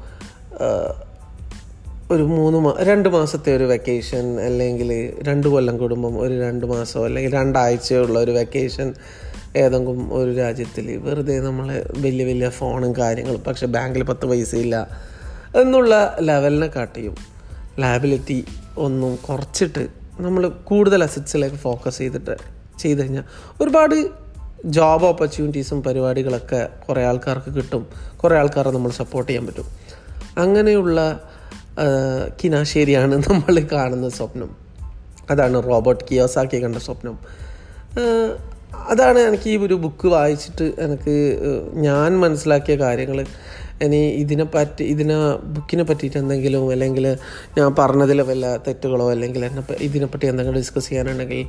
ഒരു 2.12 2.24
മൂന്ന് 2.24 2.60
മാ 2.60 2.76
രണ്ട് 2.82 3.10
മാസത്തെ 3.10 3.56
ഒരു 3.56 3.64
വെക്കേഷൻ 3.64 4.40
അല്ലെങ്കിൽ 4.40 5.14
രണ്ട് 5.24 5.48
കൊല്ലം 5.48 5.78
കുടുംബം 5.78 6.20
ഒരു 6.20 6.42
രണ്ട് 6.42 6.66
മാസം 6.66 7.06
അല്ലെങ്കിൽ 7.06 7.34
രണ്ടാഴ്ചയുള്ള 7.34 8.20
ഒരു 8.20 8.32
വെക്കേഷൻ 8.32 8.94
ഏതെങ്കിലും 9.56 10.14
ഒരു 10.14 10.38
രാജ്യത്തിൽ 10.38 10.98
വെറുതെ 10.98 11.40
നമ്മൾ 11.40 11.84
വലിയ 11.98 12.26
വലിയ 12.26 12.50
ഫോണും 12.50 12.98
കാര്യങ്ങളും 12.98 13.42
പക്ഷേ 13.42 13.68
ബാങ്കിൽ 13.68 14.04
പത്ത് 14.04 14.26
പൈസ 14.26 14.56
ഇല്ല 14.56 14.88
എന്നുള്ള 15.62 16.18
ലെവലിനെ 16.22 16.68
കാട്ടിയും. 16.68 17.16
ലാബിലിറ്റി 17.80 18.46
ഒന്നും 18.78 19.16
കുറച്ചിട്ട് 19.16 19.88
നമ്മൾ 20.20 20.48
കൂടുതൽ 20.48 21.04
അസറ്റ്സിലേക്ക് 21.04 21.56
ഫോക്കസ് 21.56 21.98
ചെയ്തിട്ട് 21.98 22.38
ചെയ്ത് 22.80 23.02
കഴിഞ്ഞാൽ 23.02 23.24
ഒരുപാട് 23.62 24.10
ജോബ് 24.66 25.06
ഓപ്പർച്യൂണിറ്റീസും 25.06 25.84
പരിപാടികളൊക്കെ 25.84 26.70
കുറേ 26.90 27.06
ആൾക്കാർക്ക് 27.06 27.54
കിട്ടും. 27.54 27.88
കുറേ 28.18 28.38
ആൾക്കാരെ 28.38 28.72
നമ്മൾ 28.72 28.92
സപ്പോർട്ട് 28.92 29.32
ചെയ്യാൻ 29.32 29.48
പറ്റും. 29.48 29.66
അങ്ങനെയുള്ള 30.38 31.30
കിനാശേരിയാണ് 32.42 33.16
നമ്മൾ 33.28 33.56
കാണുന്ന 33.74 34.10
സ്വപ്നം. 34.10 34.52
അതാണ് 35.32 35.58
റോബർട്ട് 35.70 36.04
കിയോസാക്കി 36.10 36.58
കണ്ട 36.66 36.78
സ്വപ്നം. 36.88 37.16
അതാണ് 38.94 39.20
എനിക്ക് 39.20 39.50
ഈ 39.50 39.58
ഒരു 39.66 39.76
ബുക്ക് 39.84 40.08
വായിച്ചിട്ട് 40.08 40.66
എനിക്ക് 40.86 41.16
ഞാൻ 41.86 42.10
മനസ്സിലാക്കിയ 42.24 42.76
കാര്യങ്ങൾ 42.76 43.20
ഇനി 43.86 44.02
ഇതിനെ 44.24 44.46
പറ്റി 44.56 44.84
ഇതിനെ 44.84 45.16
ബുക്കിനെ 45.56 45.84
പറ്റിയിട്ട് 45.84 46.18
എന്തെങ്കിലും 46.18 46.72
അല്ലെങ്കിൽ 46.74 47.06
ഞാൻ 47.58 47.70
പറഞ്ഞതിൽ 47.80 48.22
വല്ല 48.30 48.46
തെറ്റുകളോ 48.68 49.08
അല്ലെങ്കിൽ 49.14 49.46
എന്നെ 49.46 49.64
ഇതിനെപ്പറ്റി 49.88 50.26
എന്തെങ്കിലും 50.32 50.60
ഡിസ്കസ് 50.60 50.90
ചെയ്യാനുണ്ടെങ്കിൽ 50.90 51.42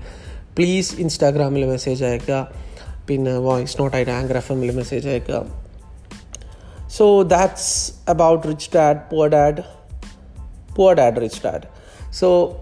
പ്ലീസ് 0.57 0.95
ഇൻസ്റ്റാഗ്രാമിൽ 1.03 1.65
മെസ്സേജ് 1.73 2.05
അയക്കുക. 2.05 2.41
പിന്നെ 3.09 3.33
വോയിസ് 3.47 3.77
നോട്ട് 3.81 3.97
ആയിട്ട് 3.97 4.13
ആങ്കർ 4.19 4.37
എഫ് 4.37 4.53
എമ്മിൽ 4.53 4.71
മെസ്സേജ് 4.81 5.09
അയക്കുക. 5.09 5.39
So 6.97 7.23
that's 7.35 7.73
about 8.09 8.45
rich 8.49 8.71
dad 8.77 9.03
poor 9.11 9.29
dad 9.29 9.63
poor 10.77 10.95
dad 10.95 11.23
rich 11.23 11.41
dad 11.45 11.63
so 12.13 12.61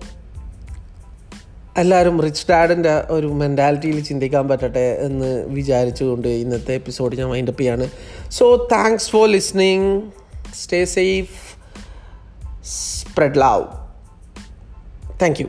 എല്ലാവരും 1.77 2.23
റിച്ച് 2.23 2.47
ഡാഡിന്റെ 2.51 3.05
ഒരു 3.11 3.27
മെന്റാലിറ്റിയിൽ 3.27 4.05
ചിന്തിക്കാൻ 4.05 4.49
പറ്റട്ടെ 4.49 4.99
എന്ന് 5.01 5.47
വിചാരിച്ചുകൊണ്ട് 5.47 6.29
ഇന്നത്തെ 6.29 6.73
എപ്പിസോഡ് 6.73 7.17
ഞാൻ 7.17 7.29
വൈൻഡപ്പ് 7.29 7.61
ചെയ്യാണ്. 7.61 7.91
So 8.31 8.69
thanks 8.73 9.11
for 9.11 9.29
listening 9.29 10.03
stay 10.55 10.85
safe 10.85 11.35
spread 12.65 13.41
love 13.41 13.65
thank 15.23 15.41
you 15.41 15.47